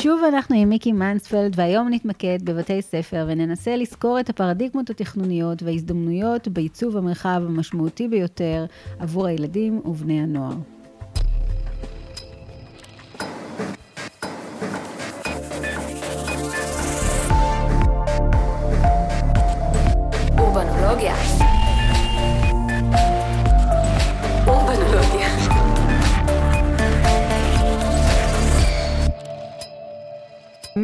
שוב 0.00 0.22
אנחנו 0.28 0.56
עם 0.56 0.68
מיקי 0.68 0.92
מנספלד, 0.92 1.52
והיום 1.56 1.88
נתמקד 1.90 2.38
בבתי 2.44 2.82
ספר 2.82 3.26
וננסה 3.28 3.76
לזכור 3.76 4.20
את 4.20 4.30
הפרדיגמות 4.30 4.90
התכנוניות 4.90 5.62
וההזדמנויות 5.62 6.48
בעיצוב 6.48 6.96
המרחב 6.96 7.42
המשמעותי 7.46 8.08
ביותר 8.08 8.64
עבור 8.98 9.26
הילדים 9.26 9.80
ובני 9.84 10.20
הנוער. 10.20 10.54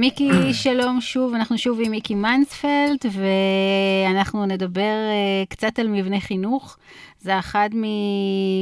מיקי, 0.08 0.30
שלום 0.64 1.00
שוב, 1.00 1.34
אנחנו 1.34 1.58
שוב 1.58 1.78
עם 1.84 1.90
מיקי 1.90 2.14
מנספלד, 2.14 2.98
ואנחנו 3.12 4.46
נדבר 4.46 4.82
uh, 4.82 5.48
קצת 5.48 5.78
על 5.78 5.88
מבנה 5.88 6.20
חינוך. 6.20 6.76
זה 7.20 7.38
אחד 7.38 7.70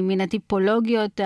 מן 0.03 0.21
הטיפולוגיות 0.21 1.21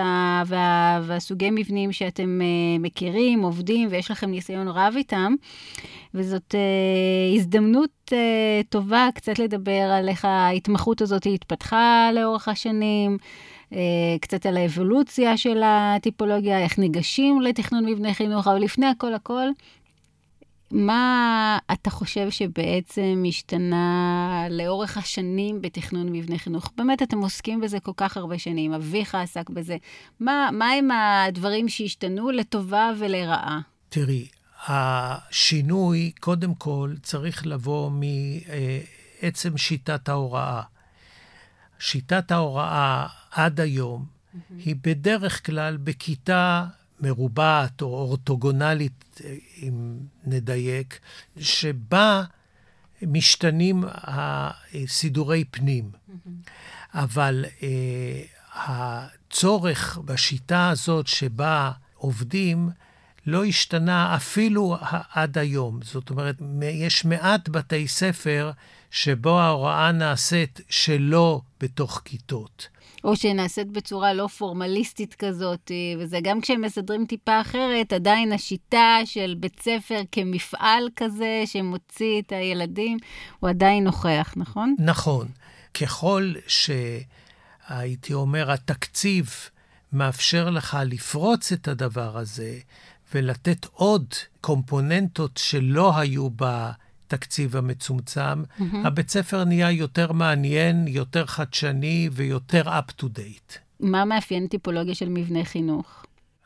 וה, 0.45 0.99
והסוגי 1.03 1.49
מבנים 1.51 1.91
שאתם 1.91 2.39
uh, 2.41 2.81
מכירים, 2.81 3.41
עובדים, 3.41 3.87
ויש 3.91 4.11
לכם 4.11 4.31
ניסיון 4.31 4.67
רב 4.67 4.93
איתם. 4.97 5.35
וזאת 6.13 6.55
הזדמנות 7.35 8.11
טובה 8.69 9.09
קצת 9.15 9.39
לדבר 9.39 9.91
על 9.97 10.09
איך 10.09 10.25
ההתמחות 10.25 11.01
הזאת 11.01 11.27
התפתחה 11.33 12.09
לאורך 12.13 12.47
השנים. 12.47 13.17
קצת 14.21 14.45
על 14.45 14.57
האבולוציה 14.57 15.37
של 15.37 15.61
הטיפולוגיה, 15.65 16.59
איך 16.59 16.79
ניגשים 16.79 17.41
לתכנון 17.41 17.85
מבנה 17.85 18.13
חינוך, 18.13 18.47
אבל 18.47 18.61
לפני 18.61 18.85
הכל 18.85 19.13
הכל, 19.13 19.47
מה 20.71 21.57
אתה 21.73 21.89
חושב 21.89 22.29
שבעצם 22.29 23.23
השתנה 23.27 24.45
לאורך 24.49 24.97
השנים 24.97 25.61
בתכנון 25.61 26.11
מבנה 26.11 26.37
חינוך? 26.37 26.71
באמת, 26.77 27.01
אתם 27.01 27.17
עוסקים 27.21 27.61
בזה 27.61 27.79
כל 27.79 27.91
כך 27.97 28.17
הרבה 28.17 28.39
שנים, 28.39 28.73
אביך 28.73 29.15
עסק 29.15 29.49
בזה. 29.49 29.77
מה, 30.19 30.49
מה 30.51 30.69
הם 30.69 30.89
הדברים 30.91 31.69
שהשתנו 31.69 32.31
לטובה 32.31 32.91
ולרעה? 32.99 33.59
תראי, 33.89 34.27
השינוי, 34.67 36.11
קודם 36.19 36.55
כל, 36.55 36.93
צריך 37.03 37.47
לבוא 37.47 37.91
מעצם 37.91 39.57
שיטת 39.57 40.09
ההוראה. 40.09 40.61
שיטת 41.79 42.31
ההוראה 42.31 43.07
עד 43.31 43.59
היום 43.59 44.05
mm-hmm. 44.05 44.37
היא 44.65 44.75
בדרך 44.81 45.45
כלל 45.45 45.77
בכיתה 45.77 46.65
מרובעת 47.01 47.81
או 47.81 47.87
אורתוגונלית, 47.87 49.21
אם 49.61 49.97
נדייק, 50.25 50.99
שבה 51.39 52.23
משתנים 53.01 53.83
הסידורי 53.93 55.43
פנים. 55.43 55.91
אבל 56.93 57.45
אה, 57.63 58.21
הצורך 58.53 59.97
בשיטה 60.05 60.69
הזאת 60.69 61.07
שבה 61.07 61.71
עובדים, 61.95 62.69
לא 63.25 63.45
השתנה 63.45 64.15
אפילו 64.15 64.77
עד 65.11 65.37
היום. 65.37 65.79
זאת 65.83 66.09
אומרת, 66.09 66.35
יש 66.61 67.05
מעט 67.05 67.49
בתי 67.49 67.87
ספר 67.87 68.51
שבו 68.91 69.39
ההוראה 69.39 69.91
נעשית 69.91 70.61
שלא 70.69 71.41
בתוך 71.59 72.01
כיתות. 72.05 72.67
או 73.03 73.15
שנעשית 73.15 73.67
בצורה 73.67 74.13
לא 74.13 74.27
פורמליסטית 74.27 75.13
כזאת, 75.13 75.71
וזה 75.99 76.19
גם 76.23 76.41
כשהם 76.41 76.61
מסדרים 76.61 77.05
טיפה 77.05 77.41
אחרת, 77.41 77.93
עדיין 77.93 78.31
השיטה 78.31 78.97
של 79.05 79.35
בית 79.39 79.61
ספר 79.61 80.01
כמפעל 80.11 80.89
כזה 80.95 81.43
שמוציא 81.45 82.21
את 82.21 82.31
הילדים, 82.31 82.97
הוא 83.39 83.49
עדיין 83.49 83.83
נוכח, 83.83 84.33
נכון? 84.37 84.75
נכון. 84.79 85.27
ככל 85.81 86.33
שהייתי 86.47 88.13
אומר, 88.13 88.51
התקציב 88.51 89.35
מאפשר 89.93 90.49
לך 90.49 90.77
לפרוץ 90.85 91.51
את 91.51 91.67
הדבר 91.67 92.17
הזה 92.17 92.59
ולתת 93.13 93.65
עוד 93.73 94.13
קומפוננטות 94.41 95.37
שלא 95.37 95.97
היו 95.97 96.29
בה 96.29 96.71
התקציב 97.13 97.55
המצומצם, 97.55 98.43
mm-hmm. 98.43 98.63
הבית 98.83 99.09
ספר 99.09 99.43
נהיה 99.43 99.71
יותר 99.71 100.11
מעניין, 100.11 100.87
יותר 100.87 101.25
חדשני 101.25 102.09
ויותר 102.11 102.79
up 102.79 102.91
to 103.01 103.03
date. 103.03 103.57
מה 103.79 104.05
מאפיין 104.05 104.47
טיפולוגיה 104.47 104.95
של 104.95 105.09
מבנה 105.09 105.45
חינוך? 105.45 106.05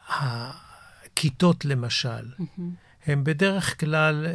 הכיתות, 0.10 1.66
למשל, 1.66 2.32
mm-hmm. 2.40 2.62
הן 3.06 3.24
בדרך 3.24 3.80
כלל 3.80 4.26
אה, 4.26 4.34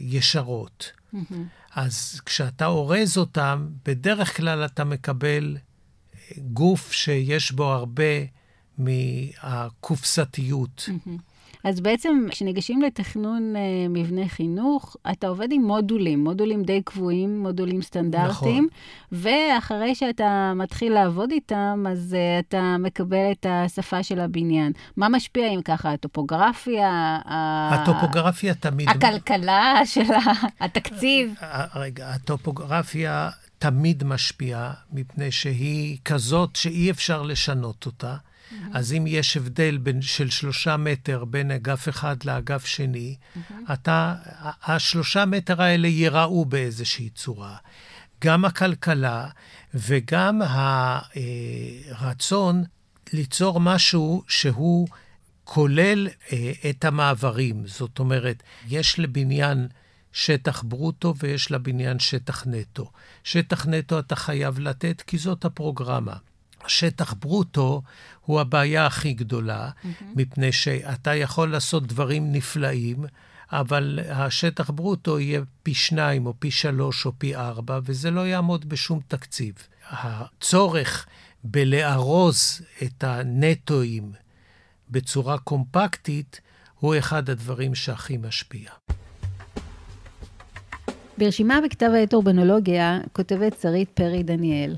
ישרות. 0.00 0.92
Mm-hmm. 1.14 1.34
אז 1.74 2.20
כשאתה 2.26 2.66
אורז 2.66 3.18
אותן, 3.18 3.66
בדרך 3.84 4.36
כלל 4.36 4.64
אתה 4.64 4.84
מקבל 4.84 5.56
אה, 5.56 5.60
גוף 6.52 6.92
שיש 6.92 7.52
בו 7.52 7.72
הרבה 7.72 8.04
מהקופסתיות. 8.78 10.88
Mm-hmm. 10.88 11.27
אז 11.64 11.80
בעצם 11.80 12.26
כשניגשים 12.30 12.82
לתכנון 12.82 13.54
uh, 13.56 13.58
מבנה 13.88 14.28
חינוך, 14.28 14.96
אתה 15.10 15.26
עובד 15.26 15.48
עם 15.52 15.62
מודולים, 15.62 16.24
מודולים 16.24 16.62
די 16.62 16.82
קבועים, 16.84 17.42
מודולים 17.42 17.82
סטנדרטיים, 17.82 18.68
נכון. 19.12 19.30
ואחרי 19.30 19.94
שאתה 19.94 20.52
מתחיל 20.56 20.92
לעבוד 20.92 21.30
איתם, 21.30 21.84
אז 21.90 22.16
uh, 22.18 22.46
אתה 22.48 22.76
מקבל 22.78 23.32
את 23.32 23.46
השפה 23.48 24.02
של 24.02 24.20
הבניין. 24.20 24.72
מה 24.96 25.08
משפיע 25.08 25.48
אם 25.48 25.62
ככה? 25.62 25.92
הטופוגרפיה? 25.92 27.18
הטופוגרפיה 27.24 28.54
תמיד... 28.54 28.88
הכלכלה 28.88 29.80
של 29.84 30.06
התקציב? 30.60 31.34
רגע, 31.74 32.08
הטופוגרפיה... 32.08 33.30
תמיד 33.58 34.04
משפיעה, 34.04 34.72
מפני 34.92 35.32
שהיא 35.32 35.98
כזאת 36.04 36.56
שאי 36.56 36.90
אפשר 36.90 37.22
לשנות 37.22 37.86
אותה. 37.86 38.16
Mm-hmm. 38.50 38.54
אז 38.74 38.92
אם 38.92 39.04
יש 39.06 39.36
הבדל 39.36 39.78
בין, 39.78 40.02
של 40.02 40.30
שלושה 40.30 40.76
מטר 40.76 41.24
בין 41.24 41.50
אגף 41.50 41.88
אחד 41.88 42.24
לאגף 42.24 42.66
שני, 42.66 43.16
mm-hmm. 43.16 43.72
אתה, 43.72 44.14
השלושה 44.64 45.24
מטר 45.24 45.62
האלה 45.62 45.88
ייראו 45.88 46.44
באיזושהי 46.44 47.10
צורה. 47.10 47.56
גם 48.24 48.44
הכלכלה 48.44 49.28
וגם 49.74 50.42
הרצון 51.92 52.64
ליצור 53.12 53.60
משהו 53.60 54.22
שהוא 54.28 54.88
כולל 55.44 56.08
אה, 56.32 56.52
את 56.70 56.84
המעברים. 56.84 57.66
זאת 57.66 57.98
אומרת, 57.98 58.42
יש 58.68 58.98
לבניין 58.98 59.68
שטח 60.12 60.62
ברוטו 60.62 61.14
ויש 61.18 61.50
לבניין 61.50 61.98
שטח 61.98 62.46
נטו. 62.46 62.90
שטח 63.24 63.66
נטו 63.66 63.98
אתה 63.98 64.16
חייב 64.16 64.58
לתת 64.58 65.02
כי 65.06 65.18
זאת 65.18 65.44
הפרוגרמה. 65.44 66.16
שטח 66.68 67.14
ברוטו 67.14 67.82
הוא 68.24 68.40
הבעיה 68.40 68.86
הכי 68.86 69.12
גדולה, 69.12 69.70
mm-hmm. 69.70 70.04
מפני 70.16 70.52
שאתה 70.52 71.14
יכול 71.14 71.50
לעשות 71.52 71.86
דברים 71.86 72.32
נפלאים, 72.32 73.04
אבל 73.52 73.98
השטח 74.10 74.70
ברוטו 74.70 75.20
יהיה 75.20 75.40
פי 75.62 75.74
שניים 75.74 76.26
או 76.26 76.34
פי 76.38 76.50
שלוש 76.50 77.06
או 77.06 77.12
פי 77.18 77.36
ארבע, 77.36 77.80
וזה 77.84 78.10
לא 78.10 78.26
יעמוד 78.26 78.68
בשום 78.68 79.00
תקציב. 79.08 79.54
הצורך 79.90 81.06
בלארוז 81.44 82.62
את 82.82 83.04
הנטואים 83.04 84.12
בצורה 84.90 85.38
קומפקטית, 85.38 86.40
הוא 86.78 86.98
אחד 86.98 87.30
הדברים 87.30 87.74
שהכי 87.74 88.16
משפיע. 88.16 88.70
ברשימה 91.18 91.58
בכתב 91.64 91.90
העת 91.94 92.14
אורבנולוגיה 92.14 93.00
כותבת 93.12 93.60
שרית 93.62 93.90
פרי 93.90 94.22
דניאל. 94.22 94.76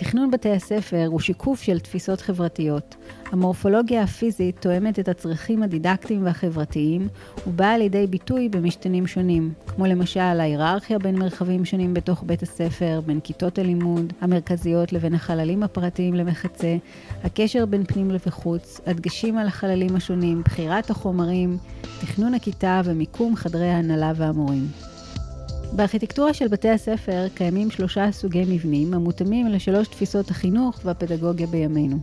תכנון 0.00 0.30
בתי 0.30 0.50
הספר 0.50 1.06
הוא 1.06 1.20
שיקוף 1.20 1.62
של 1.62 1.78
תפיסות 1.78 2.20
חברתיות. 2.20 2.96
המורפולוגיה 3.32 4.02
הפיזית 4.02 4.56
תואמת 4.60 4.98
את 4.98 5.08
הצרכים 5.08 5.62
הדידקטיים 5.62 6.24
והחברתיים 6.24 7.08
ובאה 7.46 7.78
לידי 7.78 8.06
ביטוי 8.06 8.48
במשתנים 8.48 9.06
שונים, 9.06 9.52
כמו 9.66 9.86
למשל 9.86 10.20
ההיררכיה 10.20 10.98
בין 10.98 11.18
מרחבים 11.18 11.64
שונים 11.64 11.94
בתוך 11.94 12.22
בית 12.26 12.42
הספר, 12.42 13.00
בין 13.06 13.20
כיתות 13.20 13.58
הלימוד 13.58 14.12
המרכזיות 14.20 14.92
לבין 14.92 15.14
החללים 15.14 15.62
הפרטיים 15.62 16.14
למחצה, 16.14 16.76
הקשר 17.24 17.66
בין 17.66 17.84
פנים 17.84 18.10
וחוץ, 18.26 18.80
הדגשים 18.86 19.38
על 19.38 19.46
החללים 19.46 19.96
השונים, 19.96 20.42
בחירת 20.42 20.90
החומרים, 20.90 21.58
תכנון 22.00 22.34
הכיתה 22.34 22.80
ומיקום 22.84 23.36
חדרי 23.36 23.68
ההנהלה 23.68 24.12
והמורים. 24.16 24.89
בארכיטקטורה 25.72 26.34
של 26.34 26.48
בתי 26.48 26.68
הספר 26.68 27.26
קיימים 27.34 27.70
שלושה 27.70 28.12
סוגי 28.12 28.44
מבנים 28.48 28.94
המותאמים 28.94 29.46
לשלוש 29.46 29.88
תפיסות 29.88 30.30
החינוך 30.30 30.80
והפדגוגיה 30.84 31.46
בימינו. 31.46 31.96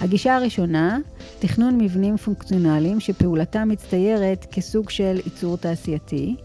הגישה 0.00 0.36
הראשונה, 0.36 0.98
תכנון 1.38 1.78
מבנים 1.78 2.16
פונקציונליים 2.16 3.00
שפעולתם 3.00 3.68
מצטיירת 3.68 4.46
כסוג 4.52 4.90
של 4.90 5.20
ייצור 5.24 5.56
תעשייתי. 5.56 6.36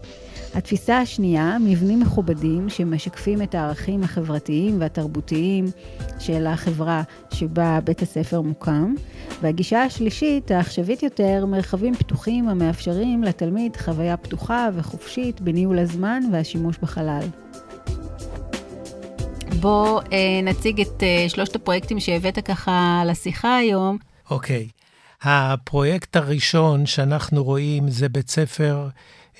התפיסה 0.54 0.98
השנייה, 0.98 1.56
מבנים 1.60 2.00
מכובדים 2.00 2.68
שמשקפים 2.68 3.42
את 3.42 3.54
הערכים 3.54 4.02
החברתיים 4.02 4.80
והתרבותיים 4.80 5.64
של 6.18 6.46
החברה 6.46 7.02
שבה 7.32 7.78
בית 7.84 8.02
הספר 8.02 8.40
מוקם. 8.40 8.94
והגישה 9.42 9.82
השלישית, 9.82 10.50
העכשווית 10.50 11.02
יותר, 11.02 11.46
מרחבים 11.46 11.94
פתוחים 11.94 12.48
המאפשרים 12.48 13.22
לתלמיד 13.22 13.76
חוויה 13.76 14.16
פתוחה 14.16 14.68
וחופשית 14.74 15.40
בניהול 15.40 15.78
הזמן 15.78 16.22
והשימוש 16.32 16.78
בחלל. 16.78 17.26
בוא 19.60 20.00
אה, 20.12 20.40
נציג 20.42 20.80
את 20.80 21.02
אה, 21.02 21.28
שלושת 21.28 21.56
הפרויקטים 21.56 22.00
שהבאת 22.00 22.38
ככה 22.38 23.02
לשיחה 23.06 23.56
היום. 23.56 23.98
אוקיי. 24.30 24.68
Okay. 24.70 24.76
הפרויקט 25.22 26.16
הראשון 26.16 26.86
שאנחנו 26.86 27.44
רואים 27.44 27.90
זה 27.90 28.08
בית 28.08 28.30
ספר 28.30 28.88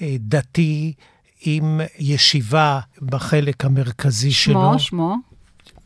דתי 0.02 0.93
עם 1.40 1.81
ישיבה 1.98 2.81
בחלק 3.02 3.64
המרכזי 3.64 4.32
שמו, 4.32 4.52
שלו. 4.54 4.78
שמו, 4.78 4.78
שמו? 4.78 5.16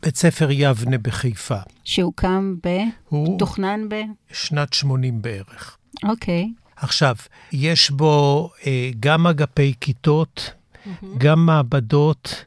בית 0.03 0.15
ספר 0.15 0.47
יבנה 0.51 0.97
בחיפה. 0.97 1.57
שהוקם 1.83 2.55
ב... 2.65 2.69
הוא... 3.09 3.39
תוכנן 3.39 3.89
ב... 3.89 3.95
שנת 4.33 4.73
80 4.73 5.21
בערך. 5.21 5.77
אוקיי. 6.03 6.53
עכשיו, 6.75 7.15
יש 7.51 7.91
בו 7.91 8.49
אה, 8.67 8.89
גם 8.99 9.27
אגפי 9.27 9.73
כיתות, 9.81 10.53
mm-hmm. 10.53 11.05
גם 11.17 11.45
מעבדות, 11.45 12.45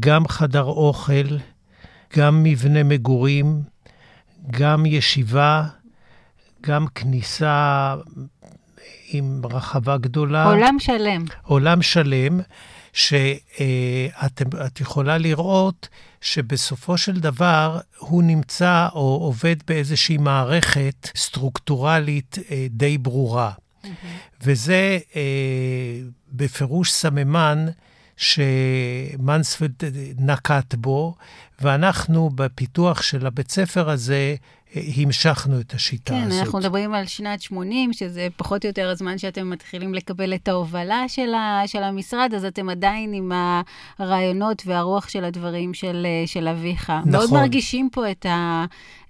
גם 0.00 0.28
חדר 0.28 0.64
אוכל, 0.64 1.36
גם 2.16 2.42
מבנה 2.42 2.82
מגורים, 2.82 3.62
גם 4.50 4.86
ישיבה, 4.86 5.64
גם 6.62 6.86
כניסה 6.94 7.94
עם 9.08 9.42
רחבה 9.44 9.96
גדולה. 9.96 10.44
עולם 10.44 10.76
שלם. 10.78 11.24
עולם 11.42 11.82
שלם, 11.82 12.40
שאת 12.92 14.80
יכולה 14.80 15.18
לראות 15.18 15.88
שבסופו 16.20 16.98
של 16.98 17.20
דבר 17.20 17.78
הוא 17.98 18.22
נמצא 18.22 18.88
או 18.92 19.18
עובד 19.22 19.56
באיזושהי 19.66 20.16
מערכת 20.16 21.10
סטרוקטורלית 21.16 22.36
אה, 22.50 22.66
די 22.70 22.98
ברורה. 22.98 23.50
Mm-hmm. 23.50 23.88
וזה 24.42 24.98
אה, 25.16 25.20
בפירוש 26.32 26.92
סממן 26.92 27.66
שמנספלד 28.16 29.82
נקט 30.18 30.74
בו, 30.74 31.14
ואנחנו 31.60 32.30
בפיתוח 32.34 33.02
של 33.02 33.26
הבית 33.26 33.50
ספר 33.50 33.90
הזה 33.90 34.36
המשכנו 34.74 35.60
את 35.60 35.74
השיטה 35.74 36.12
כן, 36.12 36.22
הזאת. 36.22 36.32
כן, 36.32 36.38
אנחנו 36.38 36.58
מדברים 36.58 36.94
על 36.94 37.06
שנת 37.06 37.42
80, 37.42 37.92
שזה 37.92 38.28
פחות 38.36 38.64
או 38.64 38.68
יותר 38.68 38.88
הזמן 38.88 39.18
שאתם 39.18 39.50
מתחילים 39.50 39.94
לקבל 39.94 40.34
את 40.34 40.48
ההובלה 40.48 41.04
של, 41.08 41.34
ה, 41.34 41.62
של 41.66 41.82
המשרד, 41.82 42.32
אז 42.36 42.44
אתם 42.44 42.68
עדיין 42.68 43.12
עם 43.12 43.32
הרעיונות 43.98 44.62
והרוח 44.66 45.08
של 45.08 45.24
הדברים 45.24 45.74
של, 45.74 46.06
של 46.26 46.48
אביך. 46.48 46.90
נכון. 46.90 47.12
מאוד 47.12 47.32
מרגישים 47.32 47.88
פה 47.92 48.10
את, 48.10 48.26
ה, 48.26 48.64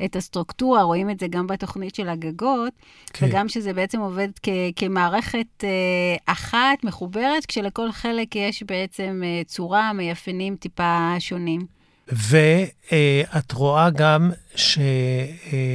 את 0.04 0.16
הסטרוקטורה, 0.16 0.82
רואים 0.82 1.10
את 1.10 1.20
זה 1.20 1.26
גם 1.26 1.46
בתוכנית 1.46 1.94
של 1.94 2.08
הגגות, 2.08 2.72
כן. 3.12 3.26
וגם 3.26 3.48
שזה 3.48 3.72
בעצם 3.72 4.00
עובד 4.00 4.28
כ, 4.42 4.48
כמערכת 4.76 5.64
אה, 5.64 6.16
אחת, 6.26 6.84
מחוברת, 6.84 7.46
כשלכל 7.46 7.92
חלק 7.92 8.36
יש 8.36 8.62
בעצם 8.62 9.22
אה, 9.24 9.42
צורה, 9.46 9.92
מאפיינים 9.92 10.56
טיפה 10.56 11.14
שונים. 11.18 11.75
ואת 12.08 13.52
רואה 13.52 13.90
גם 13.90 14.30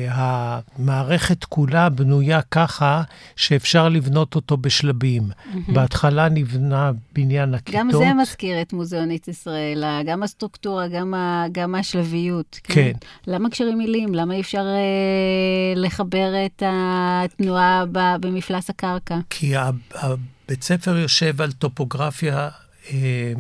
שהמערכת 0.10 1.44
כולה 1.44 1.90
בנויה 1.90 2.42
ככה 2.42 3.02
שאפשר 3.36 3.90
לבנות 3.90 4.36
אותו 4.36 4.58
בשלבים. 4.58 5.24
Mm-hmm. 5.24 5.72
בהתחלה 5.74 6.30
נבנה 6.30 6.92
בניין 7.14 7.54
הכיתות. 7.54 7.80
גם 7.80 7.92
זה 7.92 8.14
מזכיר 8.22 8.62
את 8.62 8.74
מוזיאונית 8.74 9.28
ישראל, 9.28 9.84
גם 10.06 10.24
הסטרוקטורה, 10.24 10.88
גם, 10.88 11.14
ה, 11.14 11.46
גם 11.52 11.76
השלביות. 11.76 12.60
כן. 12.64 12.74
כן. 12.74 12.92
למה 13.28 13.50
קשרים 13.50 13.78
מילים? 13.78 14.16
למה 14.16 14.34
אי 14.34 14.42
אפשר 14.42 14.66
אה, 14.66 15.74
לחבר 15.76 16.34
את 16.46 16.64
התנועה 16.66 17.84
במפלס 17.92 18.70
הקרקע? 18.70 19.18
כי 19.30 19.54
הבית 19.56 20.64
ספר 20.64 20.98
יושב 20.98 21.42
על 21.42 21.52
טופוגרפיה 21.52 22.50
אה, 22.92 23.34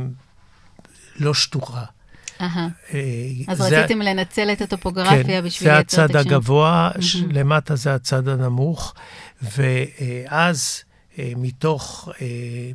לא 1.20 1.34
שטוחה. 1.34 1.84
אה, 2.42 3.02
אז 3.48 3.62
רציתם 3.62 4.02
לנצל 4.02 4.52
את 4.52 4.62
הטופוגרפיה 4.62 5.24
כן, 5.42 5.46
בשביל 5.46 5.70
השם. 5.70 5.88
זה 5.90 6.04
הצד 6.04 6.16
הגבוה, 6.16 6.92
למטה 7.32 7.76
זה 7.76 7.96
הצד 7.96 8.28
הנמוך, 8.28 8.94
ואז 9.42 10.84
אה, 11.20 11.32
מתוך 11.38 12.10
אה, 12.22 12.28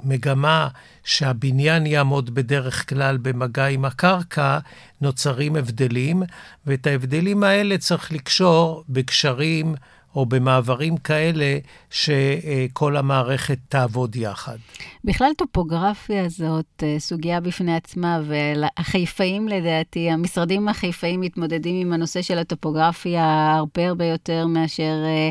מגמה 0.04 0.68
שהבניין 1.04 1.86
יעמוד 1.86 2.34
בדרך 2.34 2.88
כלל 2.88 3.16
במגע 3.16 3.66
עם 3.66 3.84
הקרקע, 3.84 4.58
נוצרים 5.00 5.56
הבדלים, 5.56 6.22
ואת 6.66 6.86
ההבדלים 6.86 7.42
האלה 7.42 7.78
צריך 7.78 8.12
לקשור 8.12 8.84
בקשרים 8.88 9.74
או 10.16 10.26
במעברים 10.26 10.96
כאלה 10.96 11.58
שכל 11.90 12.96
המערכת 12.96 13.58
תעבוד 13.68 14.16
יחד. 14.16 14.56
בכלל 15.04 15.30
טופוגרפיה 15.36 16.28
זאת 16.28 16.82
אה, 16.82 16.96
סוגיה 16.98 17.40
בפני 17.40 17.76
עצמה, 17.76 18.20
והחיפאים 18.26 19.48
לדעתי, 19.48 20.10
המשרדים 20.10 20.68
החיפאים 20.68 21.20
מתמודדים 21.20 21.86
עם 21.86 21.92
הנושא 21.92 22.22
של 22.22 22.38
הטופוגרפיה 22.38 23.54
הרבה 23.56 23.88
הרבה 23.88 24.04
יותר 24.04 24.46
מאשר 24.46 24.82
אה, 25.04 25.28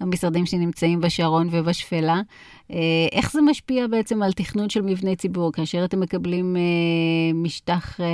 המשרדים 0.00 0.46
שנמצאים 0.46 1.00
בשרון 1.00 1.48
ובשפלה. 1.50 2.20
אה, 2.72 2.78
איך 3.12 3.32
זה 3.32 3.40
משפיע 3.40 3.86
בעצם 3.86 4.22
על 4.22 4.32
תכנון 4.32 4.70
של 4.70 4.82
מבני 4.82 5.16
ציבור, 5.16 5.52
כאשר 5.52 5.84
אתם 5.84 6.00
מקבלים 6.00 6.56
אה, 6.56 6.62
משטח, 7.34 8.00
אה, 8.00 8.06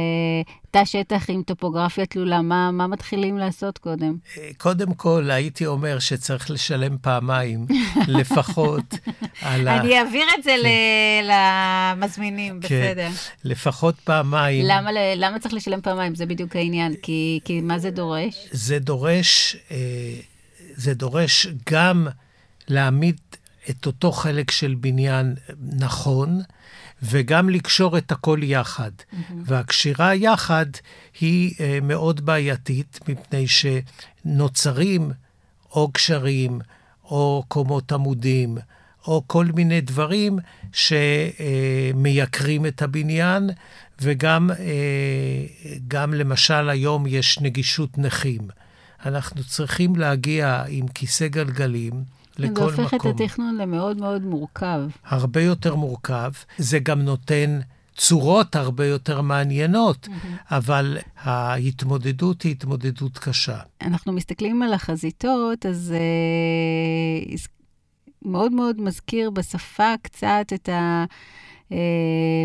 תא 0.70 0.84
שטח 0.84 1.31
עם 1.31 1.43
טופוגרפיה 1.43 2.06
תלולה, 2.06 2.43
מה, 2.43 2.70
מה 2.70 2.87
מתחילים 2.87 3.38
לעשות 3.38 3.78
קודם? 3.78 4.16
קודם 4.56 4.94
כל, 4.94 5.31
הייתי 5.31 5.66
אומר 5.66 5.99
שצריך 5.99 6.50
לשלם 6.50 6.96
פעמיים, 7.00 7.66
לפחות 8.08 8.94
על 9.43 9.69
ה... 9.69 9.81
אני 9.81 9.99
אעביר 9.99 10.26
את 10.38 10.43
זה 10.43 10.55
כן. 10.62 11.26
למזמינים, 11.96 12.61
כן. 12.61 12.81
בסדר. 12.90 13.08
לפחות 13.44 13.94
פעמיים. 14.04 14.64
למה, 14.69 14.90
למה 15.16 15.38
צריך 15.38 15.54
לשלם 15.54 15.81
פעמיים? 15.81 16.14
זה 16.14 16.26
בדיוק 16.26 16.56
העניין, 16.56 16.94
כי, 17.02 17.40
כי 17.44 17.61
מה 17.61 17.78
זה 17.78 17.90
דורש? 17.90 18.49
זה 18.50 18.78
דורש, 18.78 19.56
זה 20.75 20.94
דורש 20.94 21.46
גם 21.70 22.06
להעמיד 22.69 23.16
את 23.70 23.87
אותו 23.87 24.12
חלק 24.12 24.50
של 24.50 24.75
בניין 24.81 25.35
נכון, 25.61 26.41
וגם 27.03 27.49
לקשור 27.49 27.99
את 27.99 28.12
הכל 28.12 28.41
יחד. 28.43 28.91
Mm-hmm. 28.99 29.15
והקשירה 29.44 30.15
יחד 30.15 30.67
היא 31.20 31.50
uh, 31.50 31.61
מאוד 31.82 32.26
בעייתית, 32.26 33.00
מפני 33.09 33.44
שנוצרים 33.49 35.11
או 35.73 35.88
גשרים, 35.94 36.61
או 37.05 37.44
קומות 37.49 37.93
עמודים, 37.93 38.59
או 39.06 39.23
כל 39.26 39.47
מיני 39.55 39.81
דברים 39.81 40.38
שמייקרים 40.73 42.66
את 42.66 42.83
הבניין, 42.83 43.50
וגם, 44.00 44.50
uh, 44.50 44.54
גם 45.88 46.14
למשל 46.14 46.69
היום 46.69 47.07
יש 47.07 47.40
נגישות 47.40 47.99
נכים. 47.99 48.49
אנחנו 49.07 49.45
צריכים 49.45 49.97
להגיע 49.97 50.64
עם 50.69 50.88
כיסא 50.88 51.28
גלגלים, 51.28 52.17
לכל 52.38 52.52
מקום. 52.52 52.71
זה 52.71 52.83
הופך 52.83 52.95
את 52.95 53.07
התכנון 53.07 53.57
למאוד 53.57 54.00
מאוד 54.00 54.23
מורכב. 54.23 54.80
הרבה 55.04 55.40
יותר 55.40 55.75
מורכב. 55.75 56.33
זה 56.59 56.78
גם 56.78 57.02
נותן 57.02 57.61
צורות 57.97 58.57
הרבה 58.57 58.87
יותר 58.87 59.21
מעניינות, 59.21 60.07
mm-hmm. 60.07 60.54
אבל 60.54 60.99
ההתמודדות 61.23 62.42
היא 62.42 62.52
התמודדות 62.52 63.18
קשה. 63.18 63.59
אנחנו 63.83 64.12
מסתכלים 64.12 64.62
על 64.62 64.73
החזיתות, 64.73 65.66
אז 65.66 65.95
uh, 67.35 67.49
מאוד 68.23 68.52
מאוד 68.52 68.80
מזכיר 68.80 69.30
בשפה 69.30 69.95
קצת 70.02 70.52
את 70.54 70.68
ה... 70.68 71.04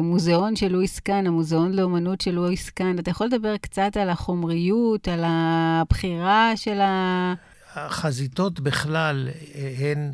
מוזיאון 0.04 0.56
של 0.56 0.68
לואיס 0.68 1.00
קאן, 1.00 1.28
המוזיאון 1.28 1.74
לאומנות 1.74 2.22
של 2.22 2.32
לואיס 2.32 2.70
קאן. 2.70 3.00
אתה 3.00 3.12
יכול 3.12 3.28
לדבר 3.28 3.58
קצת 3.58 3.98
על 3.98 4.10
החומריות, 4.10 5.08
על 5.08 5.24
הבחירה 5.26 6.52
של 6.56 6.82
ה... 6.82 7.34
החזיתות 7.76 8.60
בכלל 8.60 9.30
אה, 9.56 9.74
הן 9.78 10.12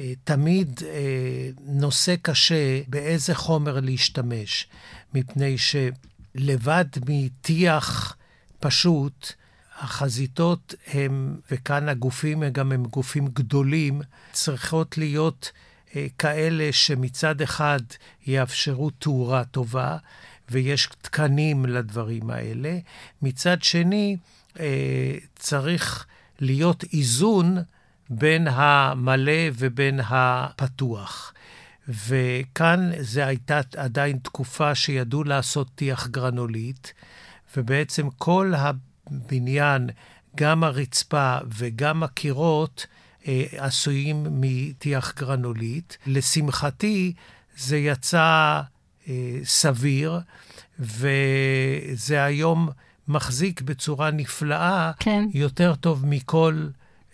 אה, 0.00 0.12
תמיד 0.24 0.80
אה, 0.86 1.50
נושא 1.60 2.14
קשה 2.22 2.80
באיזה 2.88 3.34
חומר 3.34 3.80
להשתמש, 3.80 4.66
מפני 5.14 5.56
שלבד 5.58 6.84
מטיח 7.08 8.16
פשוט, 8.60 9.32
החזיתות 9.78 10.74
הם, 10.86 11.36
וכאן 11.50 11.88
הגופים 11.88 12.42
הם 12.42 12.52
גם 12.52 12.72
הם 12.72 12.84
גופים 12.84 13.26
גדולים, 13.26 14.00
צריכות 14.32 14.98
להיות 14.98 15.52
כאלה 16.18 16.68
שמצד 16.72 17.40
אחד 17.40 17.80
יאפשרו 18.26 18.90
תאורה 18.90 19.44
טובה, 19.44 19.96
ויש 20.50 20.88
תקנים 21.02 21.66
לדברים 21.66 22.30
האלה. 22.30 22.78
מצד 23.22 23.62
שני, 23.62 24.16
צריך 25.36 26.06
להיות 26.40 26.84
איזון 26.92 27.58
בין 28.10 28.48
המלא 28.48 29.42
ובין 29.58 30.00
הפתוח. 30.08 31.32
וכאן 31.88 32.90
זו 33.00 33.20
הייתה 33.20 33.60
עדיין 33.76 34.18
תקופה 34.18 34.74
שידעו 34.74 35.24
לעשות 35.24 35.68
טיח 35.74 36.06
גרנולית, 36.06 36.92
ובעצם 37.56 38.08
כל 38.18 38.52
הבניין, 38.56 39.90
גם 40.36 40.64
הרצפה 40.64 41.38
וגם 41.58 42.02
הקירות, 42.02 42.86
אה, 43.28 43.44
עשויים 43.56 44.26
מטיח 44.30 45.14
גרנולית. 45.16 45.98
לשמחתי, 46.06 47.12
זה 47.56 47.76
יצא 47.78 48.60
אה, 49.08 49.38
סביר, 49.44 50.20
וזה 50.78 52.24
היום 52.24 52.68
מחזיק 53.10 53.62
בצורה 53.62 54.10
נפלאה, 54.10 54.90
כן. 54.98 55.24
יותר 55.34 55.74
טוב 55.74 56.06
מכל 56.06 56.66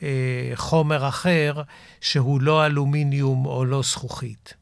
אה, 0.02 0.50
חומר 0.54 1.08
אחר 1.08 1.62
שהוא 2.00 2.40
לא 2.40 2.66
אלומיניום 2.66 3.46
או 3.46 3.64
לא 3.64 3.82
זכוכית. 3.82 4.54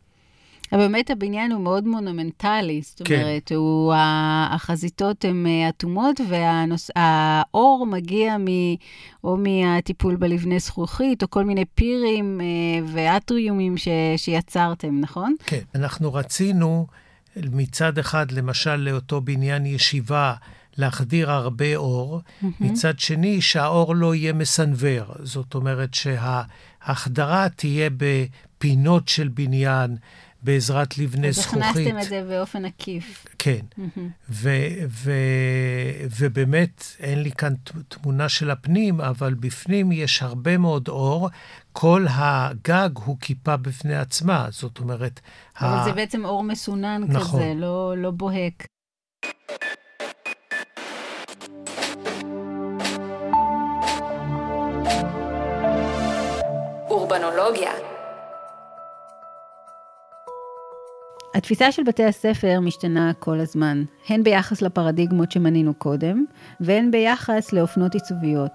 אבל 0.73 0.81
באמת 0.81 1.11
הבניין 1.11 1.53
הוא 1.53 1.61
מאוד 1.61 1.87
מונומנטלי, 1.87 2.83
זאת 2.83 3.03
כן. 3.05 3.23
אומרת, 3.23 3.53
הוא, 3.53 3.95
החזיתות 4.51 5.25
הן 5.25 5.47
אה, 5.47 5.69
אטומות 5.69 6.21
והאור 6.29 7.87
מגיע 7.87 8.37
מ, 8.39 8.47
או 9.25 9.37
מהטיפול 9.37 10.17
בלבני 10.17 10.59
זכוכית, 10.59 11.23
או 11.23 11.31
כל 11.31 11.45
מיני 11.45 11.65
פירים 11.65 12.41
אה, 12.41 12.87
ואטריומים 12.87 13.77
ש, 13.77 13.89
שיצרתם, 14.17 15.01
נכון? 15.01 15.35
כן, 15.47 15.61
אנחנו 15.75 16.15
רצינו 16.15 16.87
מצד 17.37 17.99
אחד, 17.99 18.33
למשל, 18.33 18.77
לאותו 18.77 19.21
בניין 19.21 19.67
ישיבה, 19.67 20.35
להחדיר 20.79 21.31
הרבה 21.31 21.77
אור, 21.77 22.21
mm-hmm. 22.21 22.47
מצד 22.61 22.99
שני, 22.99 23.41
שהאור 23.41 23.95
לא 23.95 24.15
יהיה 24.15 24.33
מסנוור. 24.33 25.05
זאת 25.23 25.55
אומרת 25.55 25.95
שההחדרה 25.95 27.49
תהיה 27.49 27.91
בפינות 27.97 29.09
של 29.09 29.29
בניין, 29.29 29.97
בעזרת 30.45 30.99
לבני 30.99 31.29
אז 31.29 31.35
זכוכית. 31.35 31.63
אז 31.63 31.77
הכנסתם 31.77 31.99
את 31.99 32.09
זה 32.09 32.25
באופן 32.29 32.65
עקיף. 32.65 33.27
כן. 33.39 33.61
Mm-hmm. 33.79 34.01
ו- 34.31 34.85
ו- 34.89 36.07
ובאמת, 36.19 36.85
אין 37.01 37.23
לי 37.23 37.31
כאן 37.31 37.53
תמונה 37.89 38.29
של 38.29 38.51
הפנים, 38.51 39.01
אבל 39.01 39.35
בפנים 39.35 39.93
יש 39.93 40.23
הרבה 40.23 40.59
מאוד 40.59 40.89
אור. 40.89 41.29
כל 41.73 42.07
הגג 42.11 42.91
הוא 43.05 43.17
כיפה 43.21 43.57
בפני 43.57 43.97
עצמה, 43.97 44.47
זאת 44.51 44.79
אומרת... 44.79 45.21
אבל 45.61 45.79
ה... 45.79 45.85
זה 45.85 45.93
בעצם 45.93 46.25
אור 46.25 46.43
מסונן 46.43 47.03
נכון. 47.09 47.41
כזה, 47.41 47.53
לא, 47.57 47.95
לא 47.99 48.11
בוהק. 48.11 48.67
אורבנולוגיה 57.05 57.71
התפיסה 61.35 61.73
של 61.73 61.83
בתי 61.83 62.05
הספר 62.05 62.61
משתנה 62.61 63.13
כל 63.19 63.41
הזמן, 63.41 63.85
הן 64.09 64.23
ביחס 64.23 64.63
לפרדיגמות 64.63 65.33
שמנינו 65.33 65.75
קודם, 65.75 66.25
והן 66.61 66.91
ביחס 66.91 67.53
לאופנות 67.53 67.95
עיצוביות. 67.95 68.53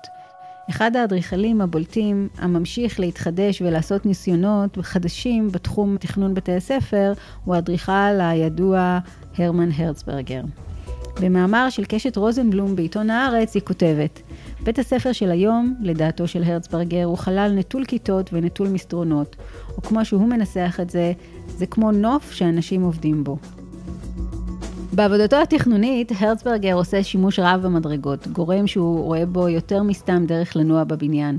אחד 0.70 0.96
האדריכלים 0.96 1.62
הבולטים 1.62 2.30
הממשיך 2.38 3.00
להתחדש 3.00 3.62
ולעשות 3.62 4.06
ניסיונות 4.06 4.78
חדשים 4.82 5.52
בתחום 5.52 5.98
תכנון 5.98 6.34
בתי 6.34 6.54
הספר 6.54 7.14
הוא 7.46 7.56
האדריכל 7.56 8.20
הידוע 8.20 9.00
הרמן 9.38 9.70
הרצברגר. 9.78 10.42
במאמר 11.22 11.70
של 11.70 11.86
קשת 11.86 12.18
רוזנבלום 12.18 12.76
בעיתון 12.76 13.10
הארץ 13.10 13.56
היא 13.56 13.64
כותבת 13.66 14.22
בית 14.64 14.80
הספר 14.80 15.12
של 15.12 15.32
היום, 15.32 15.76
לדעתו 15.82 16.28
של 16.28 16.44
הרצברגר, 16.44 17.04
הוא 17.04 17.18
חלל 17.18 17.52
נטול 17.56 17.86
כיתות 17.86 18.30
ונטול 18.34 18.68
מסדרונות, 18.68 19.36
או 19.78 19.82
כמו 19.82 20.06
שהוא 20.06 20.28
מנסח 20.28 20.80
את 20.82 20.90
זה, 20.90 21.14
זה 21.48 21.66
כמו 21.66 21.92
נוף 21.92 22.32
שאנשים 22.32 22.82
עובדים 22.82 23.24
בו. 23.24 23.38
בעבודתו 24.94 25.36
התכנונית, 25.36 26.12
הרצברגר 26.20 26.74
עושה 26.74 27.04
שימוש 27.04 27.40
רב 27.40 27.62
במדרגות, 27.62 28.28
גורם 28.28 28.68
שהוא 28.68 29.04
רואה 29.04 29.26
בו 29.26 29.50
יותר 29.50 29.84
מסתם 29.84 30.26
דרך 30.26 30.56
לנוע 30.56 30.84
בבניין. 30.84 31.38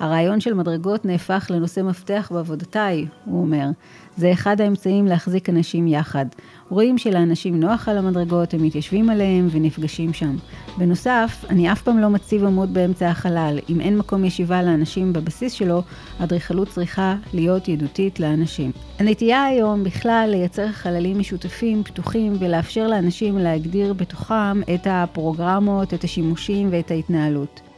הרעיון 0.00 0.40
של 0.40 0.54
מדרגות 0.54 1.04
נהפך 1.04 1.46
לנושא 1.50 1.80
מפתח 1.80 2.28
בעבודותיי, 2.34 3.06
הוא 3.24 3.40
אומר. 3.40 3.66
זה 4.16 4.32
אחד 4.32 4.60
האמצעים 4.60 5.06
להחזיק 5.06 5.48
אנשים 5.48 5.88
יחד. 5.88 6.26
רואים 6.68 6.98
שלאנשים 6.98 7.60
נוח 7.60 7.88
על 7.88 7.98
המדרגות, 7.98 8.54
הם 8.54 8.62
מתיישבים 8.62 9.10
עליהם 9.10 9.48
ונפגשים 9.50 10.12
שם. 10.12 10.36
בנוסף, 10.78 11.44
אני 11.50 11.72
אף 11.72 11.82
פעם 11.82 11.98
לא 11.98 12.08
מציב 12.08 12.44
עמוד 12.44 12.74
באמצע 12.74 13.08
החלל. 13.08 13.58
אם 13.68 13.80
אין 13.80 13.98
מקום 13.98 14.24
ישיבה 14.24 14.62
לאנשים 14.62 15.12
בבסיס 15.12 15.52
שלו, 15.52 15.82
האדריכלות 16.18 16.68
צריכה 16.68 17.16
להיות 17.32 17.68
ידידותית 17.68 18.20
לאנשים. 18.20 18.72
הנטייה 18.98 19.44
היום 19.44 19.84
בכלל 19.84 20.28
לייצר 20.30 20.72
חללים 20.72 21.18
משותפים, 21.18 21.84
פתוחים, 21.84 22.32
ולאפשר 22.38 22.86
לאנשים 22.86 23.38
להגדיר 23.38 23.92
בתוכם 23.92 24.60
את 24.74 24.86
הפרוגרמות, 24.90 25.94
את 25.94 26.04
השימושים 26.04 26.68
ואת 26.70 26.90
ההתנהלות. 26.90 27.69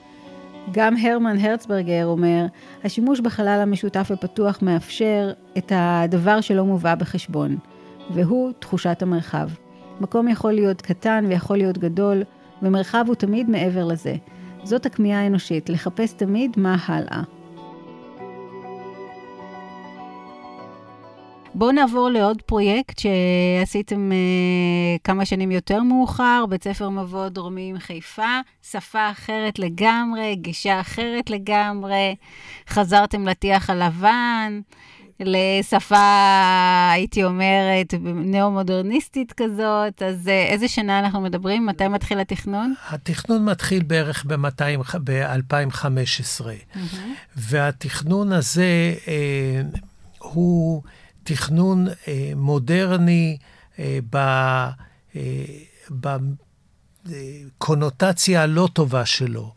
גם 0.71 0.95
הרמן 0.97 1.37
הרצברגר 1.39 2.07
אומר, 2.07 2.47
השימוש 2.85 3.21
בחלל 3.21 3.59
המשותף 3.63 4.11
ופתוח 4.13 4.59
מאפשר 4.63 5.33
את 5.59 5.73
הדבר 5.75 6.41
שלא 6.41 6.65
מובא 6.65 6.95
בחשבון, 6.95 7.57
והוא 8.11 8.53
תחושת 8.59 9.03
המרחב. 9.03 9.49
מקום 10.01 10.29
יכול 10.29 10.53
להיות 10.53 10.83
קטן 10.83 11.25
ויכול 11.29 11.57
להיות 11.57 11.79
גדול, 11.79 12.23
ומרחב 12.63 13.05
הוא 13.07 13.15
תמיד 13.15 13.51
מעבר 13.51 13.85
לזה. 13.85 14.15
זאת 14.65 14.87
הכמיהה 14.87 15.23
האנושית, 15.23 15.71
לחפש 15.71 16.13
תמיד 16.13 16.51
מה 16.57 16.77
הלאה. 16.87 17.23
בואו 21.55 21.73
נעבור 21.73 22.11
לעוד 22.11 22.43
פרויקט 22.43 22.99
שעשיתם 22.99 24.11
uh, 24.13 25.01
כמה 25.05 25.25
שנים 25.25 25.51
יותר 25.51 25.83
מאוחר, 25.83 26.45
בית 26.49 26.65
ספר 26.65 26.89
מבוא 26.89 27.29
דרומי 27.29 27.71
עם 27.71 27.79
חיפה, 27.79 28.41
שפה 28.71 29.11
אחרת 29.11 29.59
לגמרי, 29.59 30.37
גישה 30.37 30.81
אחרת 30.81 31.31
לגמרי, 31.31 32.15
חזרתם 32.69 33.29
לטיח 33.29 33.71
הלבן, 33.71 34.61
לשפה, 35.21 36.91
הייתי 36.93 37.25
אומרת, 37.25 37.95
נאו-מודרניסטית 38.03 39.33
כזאת, 39.33 40.03
אז 40.03 40.27
uh, 40.27 40.31
איזה 40.31 40.69
שנה 40.69 40.99
אנחנו 40.99 41.21
מדברים? 41.21 41.67
מתי 41.67 41.89
מתחיל 41.89 42.19
התכנון? 42.19 42.75
התכנון 42.91 43.45
מתחיל 43.45 43.83
בערך 43.83 44.27
ב-2015, 44.29 45.87
mm-hmm. 46.45 46.79
והתכנון 47.37 48.33
הזה 48.33 48.95
uh, 49.05 49.79
הוא... 50.19 50.83
תכנון 51.33 51.89
אה, 52.09 52.33
מודרני 52.37 53.37
אה, 53.79 53.99
ב, 54.11 54.17
אה, 54.17 55.45
בקונוטציה 57.05 58.43
הלא 58.43 58.69
טובה 58.73 59.07
שלו. 59.07 59.55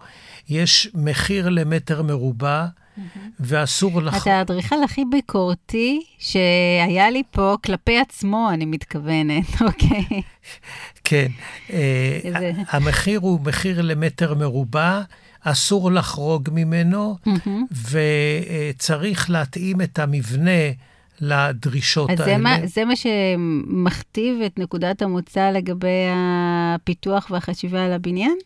יש 0.50 0.90
מחיר 0.94 1.50
למטר 1.50 2.04
מרובע, 2.04 2.66
mm-hmm. 2.66 3.02
ואסור 3.40 4.02
לך... 4.02 4.22
אתה 4.22 4.38
האדריכל 4.38 4.84
הכי 4.84 5.06
ביקורתי 5.12 6.02
שהיה 6.20 7.10
לי 7.10 7.24
פה 7.32 7.56
כלפי 7.64 8.00
עצמו, 8.00 8.50
אני 8.54 8.66
מתכוונת, 8.66 9.62
אוקיי? 9.68 10.22
כן. 11.04 11.28
איזה... 11.70 12.52
המחיר 12.70 13.20
הוא 13.20 13.40
מחיר 13.42 13.82
למטר 13.82 14.34
מרובע. 14.36 15.02
אסור 15.48 15.92
לחרוג 15.92 16.50
ממנו, 16.52 17.18
mm-hmm. 17.28 17.50
וצריך 18.72 19.30
להתאים 19.30 19.82
את 19.82 20.00
המבנה 20.00 20.72
לדרישות 21.22 22.10
אז 22.10 22.20
האלה. 22.20 22.56
אז 22.56 22.62
זה, 22.62 22.68
זה 22.68 22.86
מה 22.86 22.94
שמכתיב 22.96 24.42
את 24.46 24.60
נקודת 24.60 25.02
המוצא 25.02 25.52
לגבי 25.52 26.08
הפיתוח 26.16 27.28
והחשיבה 27.32 27.86
על 27.86 27.94
הבניין? 27.94 28.38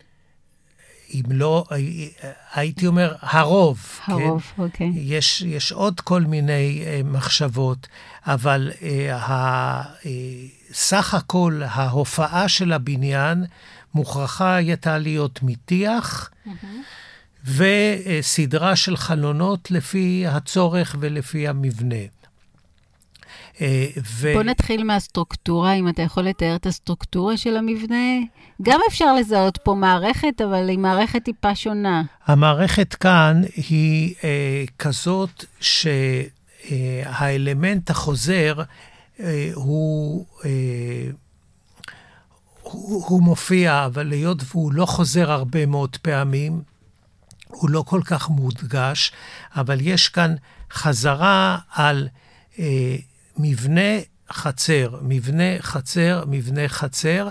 אם 1.14 1.22
לא, 1.30 1.64
הייתי 2.54 2.86
אומר, 2.86 3.14
הרוב. 3.20 3.86
הרוב, 4.06 4.42
כן? 4.56 4.62
אוקיי. 4.62 4.92
יש, 4.96 5.42
יש 5.42 5.72
עוד 5.72 6.00
כל 6.00 6.22
מיני 6.22 6.82
uh, 6.84 7.06
מחשבות, 7.06 7.88
אבל 8.26 8.70
uh, 8.72 8.84
ה, 9.12 9.82
uh, 9.82 10.06
סך 10.72 11.14
הכל 11.14 11.62
ההופעה 11.64 12.48
של 12.48 12.72
הבניין 12.72 13.44
מוכרחה 13.94 14.54
הייתה 14.54 14.98
להיות 14.98 15.40
מטיח. 15.42 16.30
Mm-hmm. 16.46 16.50
וסדרה 17.44 18.76
של 18.76 18.96
חלונות 18.96 19.70
לפי 19.70 20.24
הצורך 20.26 20.96
ולפי 21.00 21.48
המבנה. 21.48 22.04
אה, 23.60 23.86
ו... 24.06 24.32
בוא 24.34 24.42
נתחיל 24.42 24.84
מהסטרוקטורה, 24.84 25.72
אם 25.72 25.88
אתה 25.88 26.02
יכול 26.02 26.22
לתאר 26.22 26.56
את 26.56 26.66
הסטרוקטורה 26.66 27.36
של 27.36 27.56
המבנה. 27.56 28.18
גם 28.62 28.80
אפשר 28.88 29.14
לזהות 29.14 29.58
פה 29.64 29.74
מערכת, 29.74 30.40
אבל 30.40 30.68
היא 30.68 30.78
מערכת 30.78 31.24
טיפה 31.24 31.54
שונה. 31.54 32.02
המערכת 32.26 32.94
כאן 32.94 33.42
היא 33.56 34.14
אה, 34.24 34.64
כזאת 34.78 35.44
שהאלמנט 36.70 37.90
החוזר 37.90 38.62
אה, 39.20 39.50
הוא... 39.54 40.26
אה, 40.44 40.50
הוא, 42.62 43.04
הוא 43.06 43.22
מופיע, 43.22 43.86
אבל 43.86 44.12
היות 44.12 44.42
והוא 44.48 44.72
לא 44.72 44.86
חוזר 44.86 45.32
הרבה 45.32 45.66
מאוד 45.66 45.96
פעמים, 46.02 46.62
הוא 47.48 47.70
לא 47.70 47.84
כל 47.86 48.00
כך 48.04 48.30
מודגש, 48.30 49.12
אבל 49.56 49.78
יש 49.80 50.08
כאן 50.08 50.34
חזרה 50.72 51.58
על 51.70 52.08
אה, 52.58 52.96
מבנה 53.42 54.00
חצר, 54.32 54.98
מבנה 55.02 55.58
חצר, 55.60 56.24
מבנה 56.26 56.68
חצר, 56.68 57.28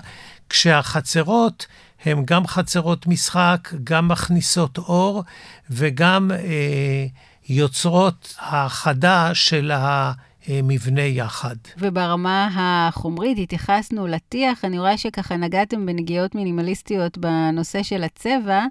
כשהחצרות 0.48 1.66
הן 2.04 2.22
גם 2.24 2.46
חצרות 2.46 3.06
משחק, 3.06 3.68
גם 3.84 4.08
מכניסות 4.08 4.78
אור 4.78 5.22
וגם 5.70 6.30
אה, 6.30 7.06
יוצרות 7.48 8.34
האחדה 8.38 9.30
של 9.34 9.72
המבנה 9.74 11.02
יחד. 11.02 11.56
וברמה 11.78 12.48
החומרית 12.54 13.38
התייחסנו 13.38 14.06
לטיח, 14.06 14.64
אני 14.64 14.78
רואה 14.78 14.98
שככה 14.98 15.36
נגעתם 15.36 15.86
בנגיעות 15.86 16.34
מינימליסטיות 16.34 17.18
בנושא 17.18 17.82
של 17.82 18.04
הצבע, 18.04 18.64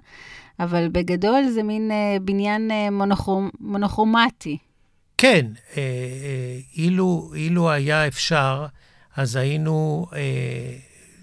אבל 0.60 0.88
בגדול 0.92 1.48
זה 1.48 1.62
מין 1.62 1.90
אה, 1.90 2.16
בניין 2.22 2.70
אה, 2.70 2.90
מונוכרומ, 2.90 3.50
מונוכרומטי. 3.60 4.58
כן, 5.20 5.46
אה, 5.76 5.82
אה, 5.82 6.58
אילו, 6.76 7.30
אילו 7.34 7.70
היה 7.70 8.06
אפשר, 8.06 8.66
אז 9.16 9.36
היינו 9.36 10.06
אה, 10.14 10.18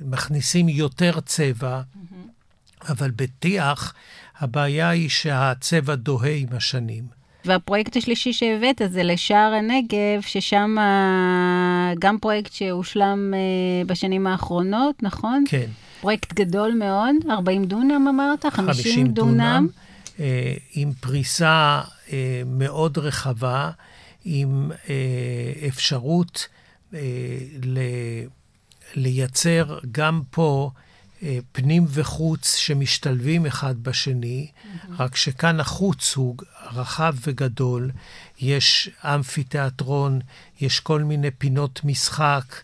מכניסים 0.01 0.69
יותר 0.69 1.19
צבע, 1.19 1.81
mm-hmm. 1.81 2.91
אבל 2.91 3.11
בטיח 3.15 3.93
הבעיה 4.39 4.89
היא 4.89 5.09
שהצבע 5.09 5.95
דוהה 5.95 6.33
עם 6.35 6.47
השנים. 6.51 7.03
והפרויקט 7.45 7.97
השלישי 7.97 8.33
שהבאת 8.33 8.81
זה 8.89 9.03
לשער 9.03 9.53
הנגב, 9.53 10.21
ששם 10.21 10.75
גם 11.99 12.17
פרויקט 12.17 12.53
שהושלם 12.53 13.33
אה, 13.33 13.85
בשנים 13.85 14.27
האחרונות, 14.27 15.03
נכון? 15.03 15.43
כן. 15.47 15.67
פרויקט 16.01 16.33
גדול 16.33 16.73
מאוד, 16.73 17.15
40 17.29 17.65
דונם 17.65 18.07
אמרת? 18.07 18.45
50, 18.45 18.65
50 18.65 19.07
דונם. 19.07 19.37
דונם 19.37 19.67
עם 20.73 20.93
פריסה 20.93 21.81
אה, 22.11 22.41
מאוד 22.45 22.97
רחבה, 22.97 23.71
עם 24.25 24.71
אפשרות 25.67 26.47
ל... 27.63 27.79
לייצר 28.95 29.79
גם 29.91 30.21
פה 30.29 30.71
פנים 31.51 31.85
וחוץ 31.89 32.55
שמשתלבים 32.55 33.45
אחד 33.45 33.83
בשני, 33.83 34.47
mm-hmm. 34.47 34.87
רק 34.99 35.15
שכאן 35.15 35.59
החוץ 35.59 36.15
הוא 36.15 36.35
רחב 36.73 37.15
וגדול, 37.27 37.91
יש 38.39 38.89
אמפיתיאטרון, 39.03 40.19
יש 40.61 40.79
כל 40.79 41.03
מיני 41.03 41.31
פינות 41.31 41.81
משחק, 41.83 42.55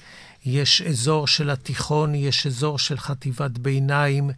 יש 0.46 0.82
אזור 0.82 1.28
של 1.28 1.50
התיכון, 1.50 2.16
יש 2.16 2.48
אזור 2.48 2.80
של 2.80 2.98
חטיבת 2.98 3.52
ביניים. 3.52 4.32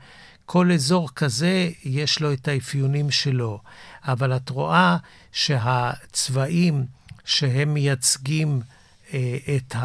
כל 0.46 0.72
אזור 0.72 1.10
כזה 1.16 1.70
יש 1.84 2.20
לו 2.20 2.34
את 2.34 2.48
האפיונים 2.48 3.12
שלו, 3.12 3.60
אבל 4.04 4.36
את 4.36 4.50
רואה 4.50 4.98
שהצבעים 5.32 6.86
שהם 7.26 7.74
מייצגים 7.74 8.62
אה, 9.14 9.38
את 9.56 9.76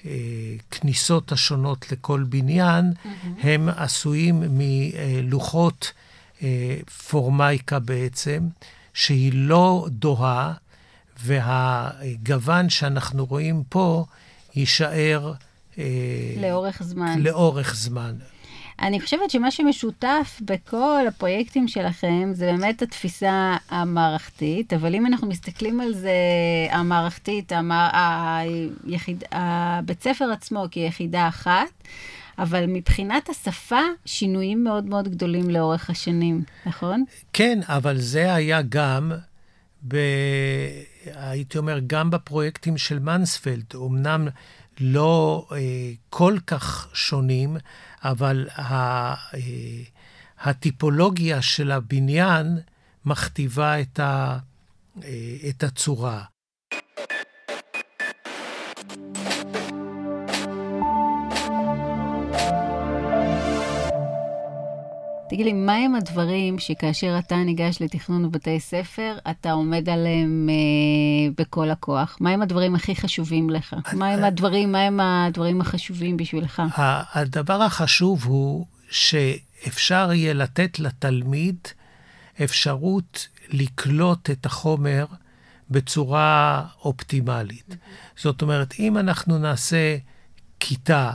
הכניסות 0.00 1.32
השונות 1.32 1.92
לכל 1.92 2.24
בניין, 2.28 2.92
mm-hmm. 2.92 3.46
הם 3.46 3.68
עשויים 3.68 4.42
מלוחות 4.50 5.92
אה, 6.42 6.76
פורמייקה 7.08 7.78
בעצם, 7.78 8.48
שהיא 8.94 9.32
לא 9.34 9.86
דוהה, 9.90 10.52
והגוון 11.22 12.70
שאנחנו 12.70 13.24
רואים 13.24 13.62
פה 13.68 14.04
יישאר... 14.54 15.32
אה, 15.78 15.84
לאורך 16.40 16.82
זמן. 16.82 17.20
לאורך 17.20 17.74
זמן. 17.74 18.14
אני 18.80 19.00
חושבת 19.00 19.30
שמה 19.30 19.50
שמשותף 19.50 20.40
בכל 20.40 21.04
הפרויקטים 21.08 21.68
שלכם 21.68 22.30
זה 22.32 22.46
באמת 22.46 22.82
התפיסה 22.82 23.56
המערכתית, 23.70 24.72
אבל 24.72 24.94
אם 24.94 25.06
אנחנו 25.06 25.28
מסתכלים 25.28 25.80
על 25.80 25.94
זה, 25.94 26.12
המערכתית, 26.70 27.52
המע... 27.52 27.88
היחיד... 28.84 29.24
הבית 29.32 30.02
ספר 30.02 30.32
עצמו 30.32 30.64
כיחידה 30.70 31.28
אחת, 31.28 31.68
אבל 32.38 32.64
מבחינת 32.68 33.28
השפה, 33.28 33.80
שינויים 34.04 34.64
מאוד 34.64 34.84
מאוד 34.84 35.08
גדולים 35.08 35.50
לאורך 35.50 35.90
השנים, 35.90 36.42
נכון? 36.66 37.04
כן, 37.32 37.60
אבל 37.62 37.98
זה 37.98 38.34
היה 38.34 38.62
גם, 38.68 39.12
ב... 39.88 39.96
הייתי 41.14 41.58
אומר, 41.58 41.78
גם 41.86 42.10
בפרויקטים 42.10 42.76
של 42.78 42.98
מנספלד, 42.98 43.64
אמנם 43.74 44.28
לא 44.80 45.46
אה, 45.52 45.92
כל 46.10 46.36
כך 46.46 46.88
שונים, 46.94 47.56
אבל 48.02 48.48
ה... 48.48 48.72
אה, 49.34 49.82
הטיפולוגיה 50.40 51.42
של 51.42 51.70
הבניין 51.70 52.58
מכתיבה 53.04 53.80
את, 53.80 54.00
ה... 54.00 54.38
אה, 55.04 55.36
את 55.48 55.62
הצורה. 55.62 56.24
תגיד 65.30 65.46
לי, 65.46 65.52
מהם 65.52 65.94
הדברים 65.94 66.58
שכאשר 66.58 67.16
אתה 67.18 67.36
ניגש 67.36 67.82
לתכנון 67.82 68.30
בבתי 68.30 68.60
ספר, 68.60 69.18
אתה 69.30 69.52
עומד 69.52 69.88
עליהם 69.88 70.48
אה, 70.50 71.32
בכל 71.38 71.70
הכוח? 71.70 72.16
מהם 72.20 72.42
הדברים 72.42 72.74
הכי 72.74 72.96
חשובים 72.96 73.50
לך? 73.50 73.76
מהם 73.92 74.24
הדברים, 74.24 74.72
מהם 74.72 75.00
הדברים 75.00 75.60
החשובים 75.60 76.16
בשבילך? 76.16 76.62
הדבר 77.14 77.62
החשוב 77.62 78.24
הוא 78.24 78.66
שאפשר 78.90 80.12
יהיה 80.12 80.34
לתת 80.34 80.78
לתלמיד 80.78 81.58
אפשרות 82.44 83.28
לקלוט 83.48 84.30
את 84.30 84.46
החומר 84.46 85.06
בצורה 85.70 86.64
אופטימלית. 86.84 87.76
זאת 88.16 88.42
אומרת, 88.42 88.74
אם 88.78 88.98
אנחנו 88.98 89.38
נעשה 89.38 89.96
כיתה, 90.60 91.12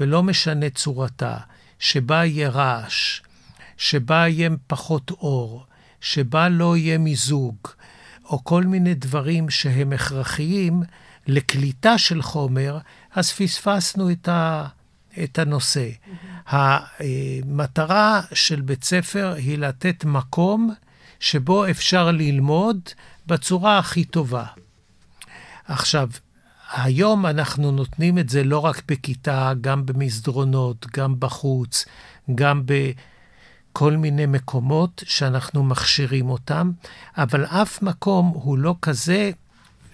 ולא 0.00 0.22
משנה 0.22 0.70
צורתה, 0.70 1.36
שבה 1.78 2.24
יהיה 2.24 2.48
רעש, 2.48 3.20
שבה 3.78 4.28
יהיה 4.28 4.50
פחות 4.66 5.10
אור, 5.10 5.64
שבה 6.00 6.48
לא 6.48 6.76
יהיה 6.76 6.98
מיזוג, 6.98 7.56
או 8.24 8.44
כל 8.44 8.64
מיני 8.64 8.94
דברים 8.94 9.50
שהם 9.50 9.92
הכרחיים 9.92 10.82
לקליטה 11.26 11.98
של 11.98 12.22
חומר, 12.22 12.78
אז 13.14 13.32
פספסנו 13.32 14.10
את, 14.10 14.28
ה, 14.28 14.66
את 15.24 15.38
הנושא. 15.38 15.88
Mm-hmm. 15.88 16.54
המטרה 16.54 18.20
של 18.32 18.60
בית 18.60 18.84
ספר 18.84 19.34
היא 19.36 19.58
לתת 19.58 20.04
מקום 20.04 20.74
שבו 21.20 21.70
אפשר 21.70 22.10
ללמוד 22.10 22.80
בצורה 23.26 23.78
הכי 23.78 24.04
טובה. 24.04 24.44
עכשיו, 25.64 26.08
היום 26.72 27.26
אנחנו 27.26 27.70
נותנים 27.70 28.18
את 28.18 28.28
זה 28.28 28.44
לא 28.44 28.58
רק 28.58 28.82
בכיתה, 28.88 29.52
גם 29.60 29.86
במסדרונות, 29.86 30.86
גם 30.96 31.14
בחוץ, 31.18 31.84
גם 32.34 32.62
ב... 32.66 32.90
כל 33.78 33.96
מיני 33.96 34.26
מקומות 34.26 35.02
שאנחנו 35.06 35.64
מכשירים 35.64 36.30
אותם, 36.30 36.70
אבל 37.16 37.44
אף 37.44 37.82
מקום 37.82 38.26
הוא 38.34 38.58
לא 38.58 38.74
כזה 38.82 39.30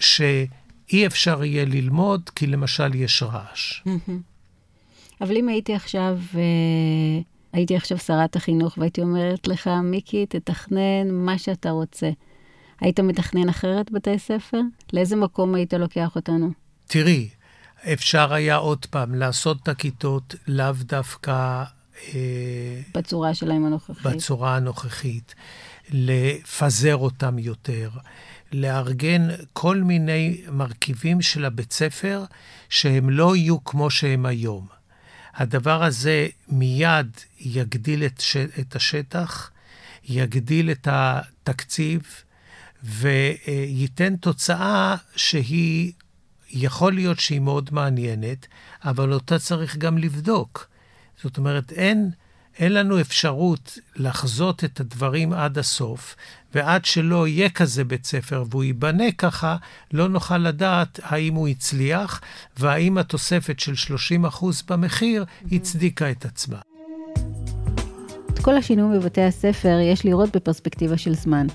שאי 0.00 1.06
אפשר 1.06 1.44
יהיה 1.44 1.64
ללמוד, 1.64 2.30
כי 2.34 2.46
למשל 2.46 2.94
יש 2.94 3.22
רעש. 3.22 3.82
אבל 5.20 5.36
אם 5.36 5.48
הייתי 5.48 5.74
עכשיו, 5.74 6.18
אה, 6.34 6.40
הייתי 7.52 7.76
עכשיו 7.76 7.98
שרת 7.98 8.36
החינוך 8.36 8.78
והייתי 8.78 9.00
אומרת 9.00 9.48
לך, 9.48 9.70
מיקי, 9.82 10.26
תתכנן 10.26 11.10
מה 11.10 11.38
שאתה 11.38 11.70
רוצה. 11.70 12.10
היית 12.80 13.00
מתכנן 13.00 13.48
אחרת 13.48 13.90
בתי 13.90 14.18
ספר? 14.18 14.60
לאיזה 14.92 15.16
מקום 15.16 15.54
היית 15.54 15.72
לוקח 15.72 16.16
אותנו? 16.16 16.50
תראי, 16.86 17.28
אפשר 17.92 18.34
היה 18.34 18.56
עוד 18.56 18.86
פעם 18.86 19.14
לעשות 19.14 19.62
את 19.62 19.68
הכיתות 19.68 20.34
לאו 20.48 20.72
דווקא 20.80 21.64
בצורה 22.94 23.34
שלהם 23.34 23.64
הנוכחית. 23.64 24.06
בצורה 24.06 24.56
הנוכחית. 24.56 25.34
לפזר 25.90 26.96
אותם 26.96 27.38
יותר, 27.38 27.90
לארגן 28.52 29.28
כל 29.52 29.80
מיני 29.80 30.42
מרכיבים 30.52 31.22
של 31.22 31.44
הבית 31.44 31.72
ספר 31.72 32.24
שהם 32.68 33.10
לא 33.10 33.36
יהיו 33.36 33.64
כמו 33.64 33.90
שהם 33.90 34.26
היום. 34.26 34.66
הדבר 35.34 35.82
הזה 35.82 36.28
מיד 36.48 37.10
יגדיל 37.40 38.04
את, 38.04 38.20
ש... 38.20 38.36
את 38.36 38.76
השטח, 38.76 39.50
יגדיל 40.04 40.70
את 40.70 40.88
התקציב 40.90 42.02
וייתן 42.82 44.16
תוצאה 44.16 44.96
שהיא, 45.16 45.92
יכול 46.50 46.92
להיות 46.92 47.20
שהיא 47.20 47.40
מאוד 47.40 47.70
מעניינת, 47.72 48.46
אבל 48.84 49.12
אותה 49.12 49.38
צריך 49.38 49.76
גם 49.76 49.98
לבדוק. 49.98 50.73
זאת 51.22 51.38
אומרת, 51.38 51.72
אין, 51.72 52.10
אין 52.58 52.72
לנו 52.72 53.00
אפשרות 53.00 53.78
לחזות 53.96 54.64
את 54.64 54.80
הדברים 54.80 55.32
עד 55.32 55.58
הסוף, 55.58 56.16
ועד 56.54 56.84
שלא 56.84 57.28
יהיה 57.28 57.48
כזה 57.48 57.84
בית 57.84 58.04
ספר 58.04 58.44
והוא 58.50 58.64
ייבנה 58.64 59.12
ככה, 59.18 59.56
לא 59.92 60.08
נוכל 60.08 60.38
לדעת 60.38 61.00
האם 61.02 61.34
הוא 61.34 61.48
הצליח, 61.48 62.20
והאם 62.56 62.98
התוספת 62.98 63.60
של 63.60 63.94
30% 64.32 64.44
במחיר 64.68 65.24
הצדיקה 65.52 66.10
את 66.10 66.24
עצמה. 66.24 66.58
כל 68.42 68.56
השינויים 68.56 69.00
בבתי 69.00 69.22
הספר 69.22 69.78
יש 69.92 70.04
לראות 70.04 70.36
בפרספקטיבה 70.36 70.98
של 70.98 71.14
זמן. 71.14 71.46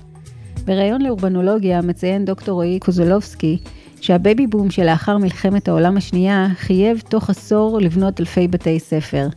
בריאיון 0.64 1.02
לאורבנולוגיה 1.02 1.82
מציין 1.82 2.24
דוקטור 2.24 2.54
רועי 2.54 2.78
קוזולובסקי 2.78 3.58
שהבייבי 4.00 4.46
בום 4.46 4.70
שלאחר 4.70 5.18
מלחמת 5.18 5.68
העולם 5.68 5.96
השנייה 5.96 6.46
חייב 6.56 7.02
תוך 7.08 7.30
עשור 7.30 7.80
לבנות 7.80 8.20
אלפי 8.20 8.48
בתי 8.48 8.80
ספר. 8.80 9.28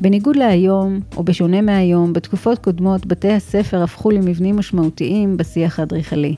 בניגוד 0.00 0.36
להיום, 0.36 1.00
או 1.16 1.22
בשונה 1.22 1.60
מהיום, 1.60 2.12
בתקופות 2.12 2.58
קודמות 2.58 3.06
בתי 3.06 3.32
הספר 3.32 3.82
הפכו 3.82 4.10
למבנים 4.10 4.56
משמעותיים 4.56 5.36
בשיח 5.36 5.80
האדריכלי. 5.80 6.34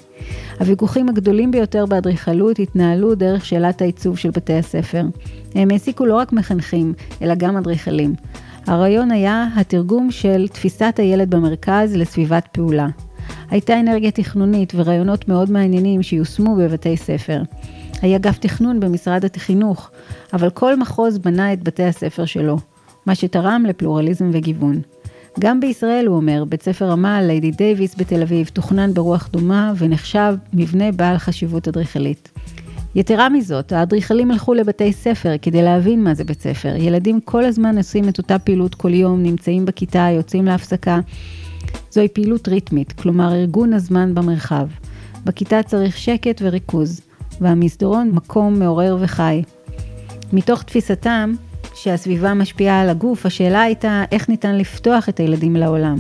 הוויכוחים 0.61 1.09
הגדולים 1.09 1.51
ביותר 1.51 1.87
באדריכלות 1.87 2.59
התנהלו 2.59 3.15
דרך 3.15 3.45
שאלת 3.45 3.83
העיצוב 3.83 4.19
של 4.19 4.31
בתי 4.31 4.53
הספר. 4.53 5.05
הם 5.55 5.71
העסיקו 5.71 6.07
לא 6.07 6.17
רק 6.17 6.33
מחנכים, 6.33 6.95
אלא 7.23 7.35
גם 7.35 7.57
אדריכלים. 7.57 8.15
הרעיון 8.67 9.11
היה 9.11 9.49
התרגום 9.57 10.11
של 10.11 10.49
תפיסת 10.49 10.95
הילד 10.99 11.31
במרכז 11.31 11.97
לסביבת 11.97 12.49
פעולה. 12.53 12.89
הייתה 13.51 13.81
אנרגיה 13.81 14.11
תכנונית 14.11 14.73
ורעיונות 14.77 15.29
מאוד 15.29 15.51
מעניינים 15.51 16.03
שיושמו 16.03 16.57
בבתי 16.57 16.97
ספר. 16.97 17.43
היה 18.03 18.17
אגף 18.17 18.39
תכנון 18.39 18.81
במשרד 18.81 19.25
החינוך, 19.25 19.91
אבל 20.33 20.51
כל 20.51 20.77
מחוז 20.77 21.19
בנה 21.19 21.53
את 21.53 21.63
בתי 21.63 21.85
הספר 21.85 22.25
שלו, 22.25 22.57
מה 23.07 23.15
שתרם 23.15 23.65
לפלורליזם 23.69 24.31
וגיוון. 24.33 24.81
גם 25.41 25.61
בישראל, 25.61 26.07
הוא 26.07 26.17
אומר, 26.17 26.45
בית 26.49 26.63
ספר 26.63 26.93
עמל, 26.93 27.25
ליידי 27.27 27.51
דייוויס 27.51 27.95
בתל 27.99 28.23
אביב, 28.23 28.51
תוכנן 28.53 28.95
ברוח 28.95 29.29
דומה 29.33 29.73
ונחשב 29.79 30.35
מבנה 30.53 30.93
בעל 30.93 31.19
חשיבות 31.19 31.69
אדריכלית. 31.69 32.29
יתרה 32.95 33.29
מזאת, 33.29 33.73
האדריכלים 33.73 34.31
הלכו 34.31 34.55
לבתי 34.55 34.93
ספר 34.93 35.35
כדי 35.43 35.63
להבין 35.63 36.05
מה 36.05 36.15
זה 36.15 36.25
בית 36.25 36.41
ספר. 36.41 36.77
ילדים 36.77 37.21
כל 37.21 37.45
הזמן 37.45 37.77
עושים 37.77 38.09
את 38.09 38.19
אותה 38.19 38.39
פעילות 38.39 38.75
כל 38.75 38.95
יום, 38.95 39.23
נמצאים 39.23 39.65
בכיתה, 39.65 40.09
יוצאים 40.13 40.45
להפסקה. 40.45 41.01
זוהי 41.91 42.09
פעילות 42.09 42.49
ריתמית, 42.49 42.93
כלומר 42.93 43.35
ארגון 43.35 43.73
הזמן 43.73 44.15
במרחב. 44.15 44.69
בכיתה 45.25 45.63
צריך 45.63 45.97
שקט 45.97 46.43
וריכוז, 46.45 47.01
והמסדרון 47.41 48.11
מקום 48.11 48.59
מעורר 48.59 48.97
וחי. 49.01 49.43
מתוך 50.33 50.63
תפיסתם 50.63 51.35
שהסביבה 51.77 52.35
משפיעה 52.35 52.81
על 52.81 52.89
הגוף, 52.89 53.27
השאלה 53.27 53.63
הייתה 53.63 54.05
איך 54.13 54.29
ניתן 54.29 54.59
לפתוח 54.59 55.09
את 55.09 55.21
הילדים 55.21 55.57
לעולם. 55.57 55.97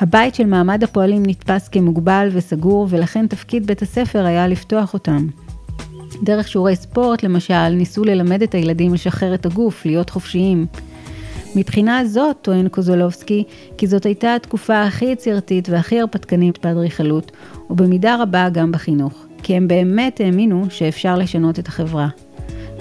הבית 0.00 0.34
של 0.34 0.46
מעמד 0.46 0.84
הפועלים 0.84 1.22
נתפס 1.26 1.68
כמוגבל 1.68 2.28
וסגור, 2.32 2.86
ולכן 2.90 3.26
תפקיד 3.26 3.66
בית 3.66 3.82
הספר 3.82 4.24
היה 4.24 4.48
לפתוח 4.48 4.94
אותם. 4.94 5.26
דרך 6.22 6.48
שיעורי 6.48 6.76
ספורט, 6.76 7.22
למשל, 7.22 7.68
ניסו 7.68 8.04
ללמד 8.04 8.42
את 8.42 8.54
הילדים 8.54 8.94
לשחרר 8.94 9.34
את 9.34 9.46
הגוף, 9.46 9.86
להיות 9.86 10.10
חופשיים. 10.10 10.66
מבחינה 11.56 12.04
זאת, 12.06 12.36
טוען 12.42 12.68
קוזולובסקי, 12.68 13.44
כי 13.78 13.86
זאת 13.86 14.06
הייתה 14.06 14.34
התקופה 14.34 14.82
הכי 14.82 15.04
יצירתית 15.04 15.68
והכי 15.68 16.00
הרפתקנית 16.00 16.66
באדריכלות, 16.66 17.32
ובמידה 17.70 18.16
רבה 18.22 18.48
גם 18.48 18.72
בחינוך, 18.72 19.26
כי 19.42 19.54
הם 19.54 19.68
באמת 19.68 20.20
האמינו 20.20 20.66
שאפשר 20.70 21.16
לשנות 21.16 21.58
את 21.58 21.68
החברה. 21.68 22.08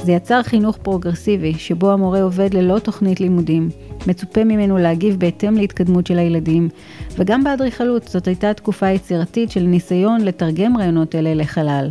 זה 0.04 0.12
יצר 0.12 0.44
חינוך 0.44 0.78
פרוגרסיבי, 0.78 1.54
שבו 1.54 1.92
המורה 1.92 2.22
עובד 2.22 2.54
ללא 2.54 2.80
תוכנית 2.80 3.20
לימודים, 3.20 3.70
מצופה 4.08 4.44
ממנו 4.44 4.78
להגיב 4.78 5.20
בהתאם 5.20 5.58
להתקדמות 5.58 6.08
של 6.08 6.18
הילדים, 6.18 6.70
וגם 7.18 7.44
באדריכלות 7.44 8.08
זאת 8.08 8.28
הייתה 8.28 8.54
תקופה 8.54 8.90
יצירתית 8.90 9.52
של 9.52 9.64
ניסיון 9.64 10.22
לתרגם 10.22 10.78
רעיונות 10.78 11.16
אלה 11.16 11.34
לחלל. 11.34 11.90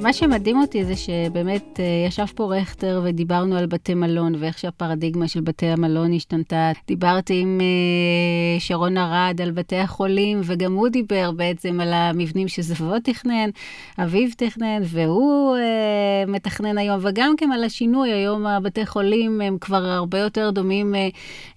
מה 0.00 0.12
שמדהים 0.12 0.60
אותי 0.60 0.84
זה 0.84 0.96
שבאמת 0.96 1.80
אה, 1.80 1.84
ישב 2.06 2.24
פה 2.34 2.56
רכטר 2.56 3.00
ודיברנו 3.04 3.56
על 3.56 3.66
בתי 3.66 3.94
מלון 3.94 4.34
ואיך 4.38 4.58
שהפרדיגמה 4.58 5.28
של 5.28 5.40
בתי 5.40 5.66
המלון 5.66 6.12
השתנתה. 6.12 6.72
דיברתי 6.86 7.40
עם 7.40 7.58
אה, 7.60 8.60
שרון 8.60 8.98
ארד 8.98 9.40
על 9.42 9.50
בתי 9.50 9.76
החולים, 9.76 10.40
וגם 10.44 10.74
הוא 10.74 10.88
דיבר 10.88 11.30
בעצם 11.30 11.80
על 11.80 11.92
המבנים 11.92 12.48
שזבו 12.48 13.00
תכנן, 13.04 13.50
אביו 13.98 14.28
תכנן, 14.36 14.82
והוא 14.84 15.56
אה, 15.56 16.24
מתכנן 16.26 16.78
היום, 16.78 17.00
וגם 17.02 17.34
כן 17.36 17.52
על 17.52 17.64
השינוי. 17.64 18.12
היום 18.12 18.46
הבתי 18.46 18.86
חולים 18.86 19.40
הם 19.40 19.58
כבר 19.60 19.84
הרבה 19.84 20.18
יותר 20.18 20.50
דומים 20.50 20.94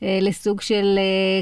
לסוג 0.02 0.62
של 0.62 1.00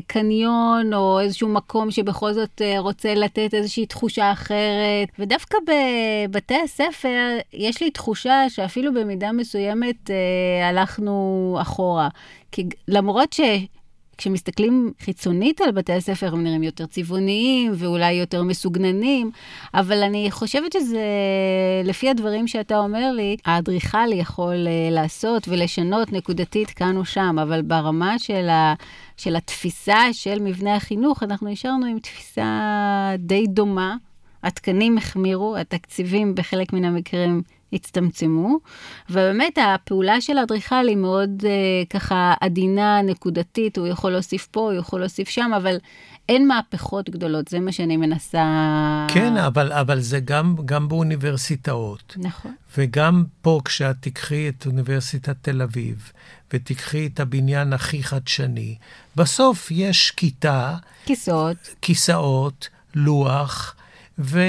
קניון, 0.08 0.94
או 0.94 1.20
איזשהו 1.20 1.50
מקום 1.50 1.92
שבכל 1.92 2.34
זאת 2.34 2.62
רוצה 2.78 3.16
לתת 3.16 3.54
איזושהי 3.54 3.86
תחושה 3.86 4.32
אחרת. 4.32 5.10
ודווקא 5.20 5.58
בבתי 5.68 6.56
הספר, 6.64 6.89
הספר, 6.90 7.38
יש 7.54 7.82
לי 7.82 7.92
תחושה 7.92 8.50
שאפילו 8.50 8.94
במידה 8.94 9.32
מסוימת 9.32 10.10
אה, 10.10 10.70
הלכנו 10.70 11.58
אחורה. 11.62 12.10
כי 12.52 12.64
למרות 12.88 13.34
ש... 13.34 13.42
כשמסתכלים 14.20 14.92
חיצונית 15.02 15.62
על 15.62 15.72
בתי 15.72 15.94
הספר, 15.94 16.34
הם 16.34 16.44
נראים 16.44 16.64
יותר 16.64 16.86
צבעוניים 16.86 17.72
ואולי 17.76 18.12
יותר 18.12 18.44
מסוגננים, 18.44 19.32
אבל 19.74 20.04
אני 20.04 20.32
חושבת 20.32 20.74
שזה, 20.74 21.04
לפי 21.84 22.10
הדברים 22.10 22.48
שאתה 22.48 22.78
אומר 22.78 23.12
לי, 23.12 23.38
האדריכל 23.46 24.14
יכול 24.14 24.68
uh, 24.68 24.94
לעשות 24.94 25.48
ולשנות 25.48 26.14
נקודתית 26.14 26.70
כאן 26.70 26.98
או 26.98 27.06
שם, 27.06 27.40
אבל 27.42 27.62
ברמה 27.62 28.20
של, 28.20 28.50
ה, 28.50 28.74
של 29.18 29.36
התפיסה 29.36 30.04
של 30.12 30.40
מבנה 30.42 30.76
החינוך, 30.76 31.24
אנחנו 31.24 31.50
נשארנו 31.50 31.86
עם 31.86 32.00
תפיסה 32.00 33.12
די 33.18 33.48
דומה. 33.48 33.96
התקנים 34.44 34.98
החמירו, 34.98 35.58
התקציבים 35.58 36.36
בחלק 36.36 36.74
מן 36.74 36.86
המקרים 36.86 37.42
הצטמצמו, 37.74 38.58
ובאמת 39.10 39.58
הפעולה 39.62 40.22
של 40.22 40.38
האדריכל 40.38 40.88
היא 40.88 40.98
מאוד 40.98 41.44
אה, 41.46 41.86
ככה 41.90 42.34
עדינה, 42.42 43.02
נקודתית, 43.02 43.78
הוא 43.78 43.88
יכול 43.88 44.12
להוסיף 44.12 44.48
פה, 44.52 44.60
הוא 44.60 44.74
יכול 44.74 45.00
להוסיף 45.00 45.30
שם, 45.30 45.52
אבל 45.58 45.78
אין 46.30 46.48
מהפכות 46.48 47.10
גדולות, 47.10 47.48
זה 47.48 47.60
מה 47.60 47.72
שאני 47.72 47.98
מנסה... 47.98 48.44
כן, 49.14 49.38
אבל, 49.38 49.72
אבל 49.74 50.00
זה 50.00 50.20
גם, 50.20 50.56
גם 50.66 50.88
באוניברסיטאות. 50.88 52.16
נכון. 52.18 52.56
וגם 52.78 53.24
פה, 53.42 53.60
כשאת 53.66 53.96
תיקחי 54.00 54.50
את 54.50 54.66
אוניברסיטת 54.66 55.36
תל 55.42 55.62
אביב, 55.62 56.12
ותיקחי 56.54 57.08
את 57.08 57.20
הבניין 57.20 57.74
הכי 57.74 58.04
חדשני, 58.04 58.76
בסוף 59.16 59.68
יש 59.72 60.12
כיתה... 60.12 60.76
כיסאות. 61.06 61.58
כיסאות, 61.82 62.70
לוח. 62.96 63.76
ו... 64.20 64.40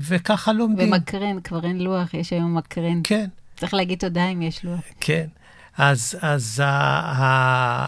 וככה 0.00 0.52
לומדים. 0.52 0.92
ומקרן, 0.92 1.40
כבר 1.40 1.64
אין 1.64 1.78
לוח, 1.78 2.14
יש 2.14 2.32
היום 2.32 2.56
מקרן. 2.58 3.00
כן. 3.04 3.26
צריך 3.56 3.74
להגיד 3.74 3.98
תודה 3.98 4.28
אם 4.28 4.42
יש 4.42 4.64
לוח. 4.64 4.80
כן. 5.00 5.26
אז, 5.78 6.18
אז 6.20 6.62
ה, 6.64 6.70
ה, 7.22 7.86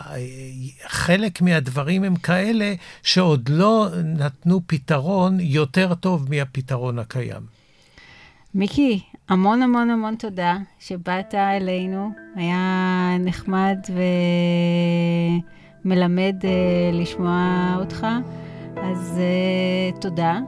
חלק 0.87 1.43
מהדברים 1.43 2.05
הם 2.05 2.17
כאלה 2.17 2.75
שעוד 3.03 3.49
לא 3.49 3.89
נתנו 4.05 4.61
פתרון 4.67 5.41
יותר 5.41 5.95
טוב 5.95 6.27
מהפתרון 6.31 6.99
הקיים. 6.99 7.43
מיקי, 8.55 9.01
המון 9.29 9.63
המון 9.63 9.91
המון 9.91 10.15
תודה 10.15 10.57
שבאת 10.81 11.35
אלינו. 11.35 12.11
היה 12.37 13.17
נחמד 13.21 13.79
ומלמד 15.85 16.35
uh, 16.43 16.47
לשמוע 16.93 17.77
אותך, 17.81 18.07
אז 18.77 19.21
uh, 19.95 20.01
תודה. 20.01 20.39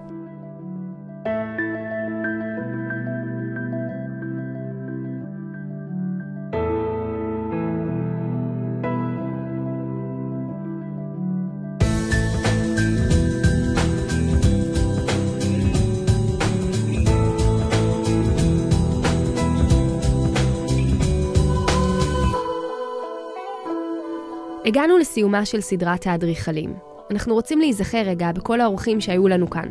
הגענו 24.74 24.98
לסיומה 24.98 25.44
של 25.44 25.60
סדרת 25.60 26.06
האדריכלים. 26.06 26.74
אנחנו 27.10 27.34
רוצים 27.34 27.58
להיזכר 27.58 28.02
רגע 28.06 28.32
בכל 28.32 28.60
האורחים 28.60 29.00
שהיו 29.00 29.28
לנו 29.28 29.50
כאן. 29.50 29.68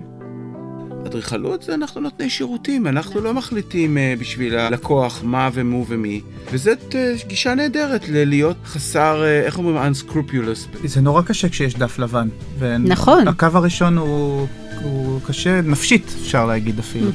אדריכלות 1.06 1.64
זה 1.64 1.74
אנחנו 1.74 2.02
נותני 2.02 2.30
שירותים, 2.30 2.88
אנחנו 2.88 3.22
לא 3.22 3.34
מחליטים 3.34 3.98
uh, 3.98 4.20
בשביל 4.20 4.58
הלקוח 4.58 5.22
מה 5.24 5.50
ומו 5.54 5.86
ומי, 5.88 6.22
וזאת 6.52 6.80
uh, 6.92 7.28
גישה 7.28 7.56
נהדרת 7.56 8.10
ללהיות 8.10 8.58
חסר, 8.66 9.22
uh, 9.22 9.46
איך 9.46 9.58
אומרים, 9.58 9.78
unscrupulous. 9.78 10.88
זה 10.88 11.02
נורא 11.02 11.22
קשה 11.22 11.50
כשיש 11.50 11.76
דף 11.76 12.00
לבן. 12.00 12.30
נכון. 12.80 13.28
הקו 13.28 13.48
הראשון 13.54 13.98
הוא, 13.98 14.48
הוא 14.84 15.20
קשה, 15.28 15.62
נפשית 15.62 16.16
אפשר 16.22 16.46
להגיד 16.46 16.80
אפילו. 16.80 17.10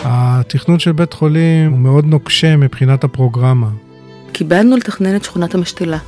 התכנון 0.00 0.78
של 0.78 0.92
בית 0.92 1.12
חולים 1.12 1.70
הוא 1.70 1.78
מאוד 1.78 2.04
נוקשה 2.04 2.56
מבחינת 2.56 3.04
הפרוגרמה. 3.04 3.68
קיבלנו 4.32 4.76
לתכנן 4.76 5.16
את 5.16 5.24
שכונת 5.24 5.54
המשתלה. 5.54 5.98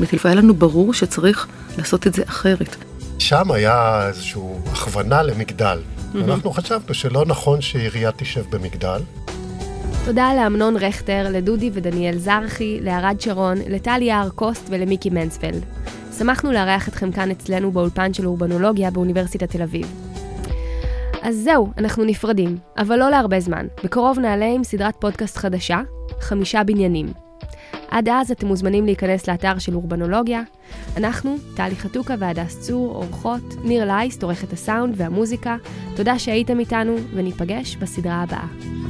והיה 0.00 0.36
לנו 0.36 0.54
ברור 0.54 0.94
שצריך 0.94 1.46
לעשות 1.78 2.06
את 2.06 2.14
זה 2.14 2.22
אחרת. 2.26 2.76
שם 3.18 3.50
היה 3.50 4.06
איזושהי 4.08 4.42
הכוונה 4.72 5.22
למגדל. 5.22 5.78
Mm-hmm. 5.78 6.18
אנחנו 6.28 6.50
חשבנו 6.50 6.94
שלא 6.94 7.24
נכון 7.26 7.60
שעירייה 7.60 8.12
תשב 8.12 8.44
במגדל. 8.50 9.00
תודה 10.04 10.30
לאמנון 10.36 10.76
רכטר, 10.76 11.26
לדודי 11.30 11.70
ודניאל 11.72 12.18
זרחי, 12.18 12.78
לערד 12.80 13.20
שרון, 13.20 13.56
לטלי 13.68 14.04
יער 14.04 14.28
קוסט 14.28 14.66
ולמיקי 14.70 15.10
מנספלד. 15.10 15.64
שמחנו 16.18 16.52
לארח 16.52 16.88
אתכם 16.88 17.12
כאן 17.12 17.30
אצלנו 17.30 17.72
באולפן 17.72 18.14
של 18.14 18.26
אורבנולוגיה 18.26 18.90
באוניברסיטת 18.90 19.50
תל 19.50 19.62
אביב. 19.62 19.86
אז 21.22 21.36
זהו, 21.36 21.72
אנחנו 21.78 22.04
נפרדים, 22.04 22.56
אבל 22.78 22.96
לא 22.96 23.10
להרבה 23.10 23.40
זמן. 23.40 23.66
בקרוב 23.84 24.18
נעלה 24.18 24.46
עם 24.46 24.64
סדרת 24.64 24.94
פודקאסט 24.98 25.36
חדשה, 25.36 25.80
חמישה 26.20 26.64
בניינים. 26.64 27.23
עד 27.94 28.08
אז 28.08 28.30
אתם 28.30 28.46
מוזמנים 28.46 28.84
להיכנס 28.84 29.28
לאתר 29.28 29.58
של 29.58 29.74
אורבנולוגיה. 29.74 30.42
אנחנו, 30.96 31.36
טלי 31.56 31.76
חתוקה 31.76 32.14
והדס 32.18 32.60
צור, 32.60 32.94
אורחות, 32.94 33.42
ניר 33.64 33.84
לייסט, 33.84 34.22
עורכת 34.22 34.52
הסאונד 34.52 34.94
והמוזיקה. 34.96 35.56
תודה 35.96 36.18
שהייתם 36.18 36.58
איתנו, 36.58 36.96
וניפגש 37.14 37.76
בסדרה 37.76 38.22
הבאה. 38.22 38.83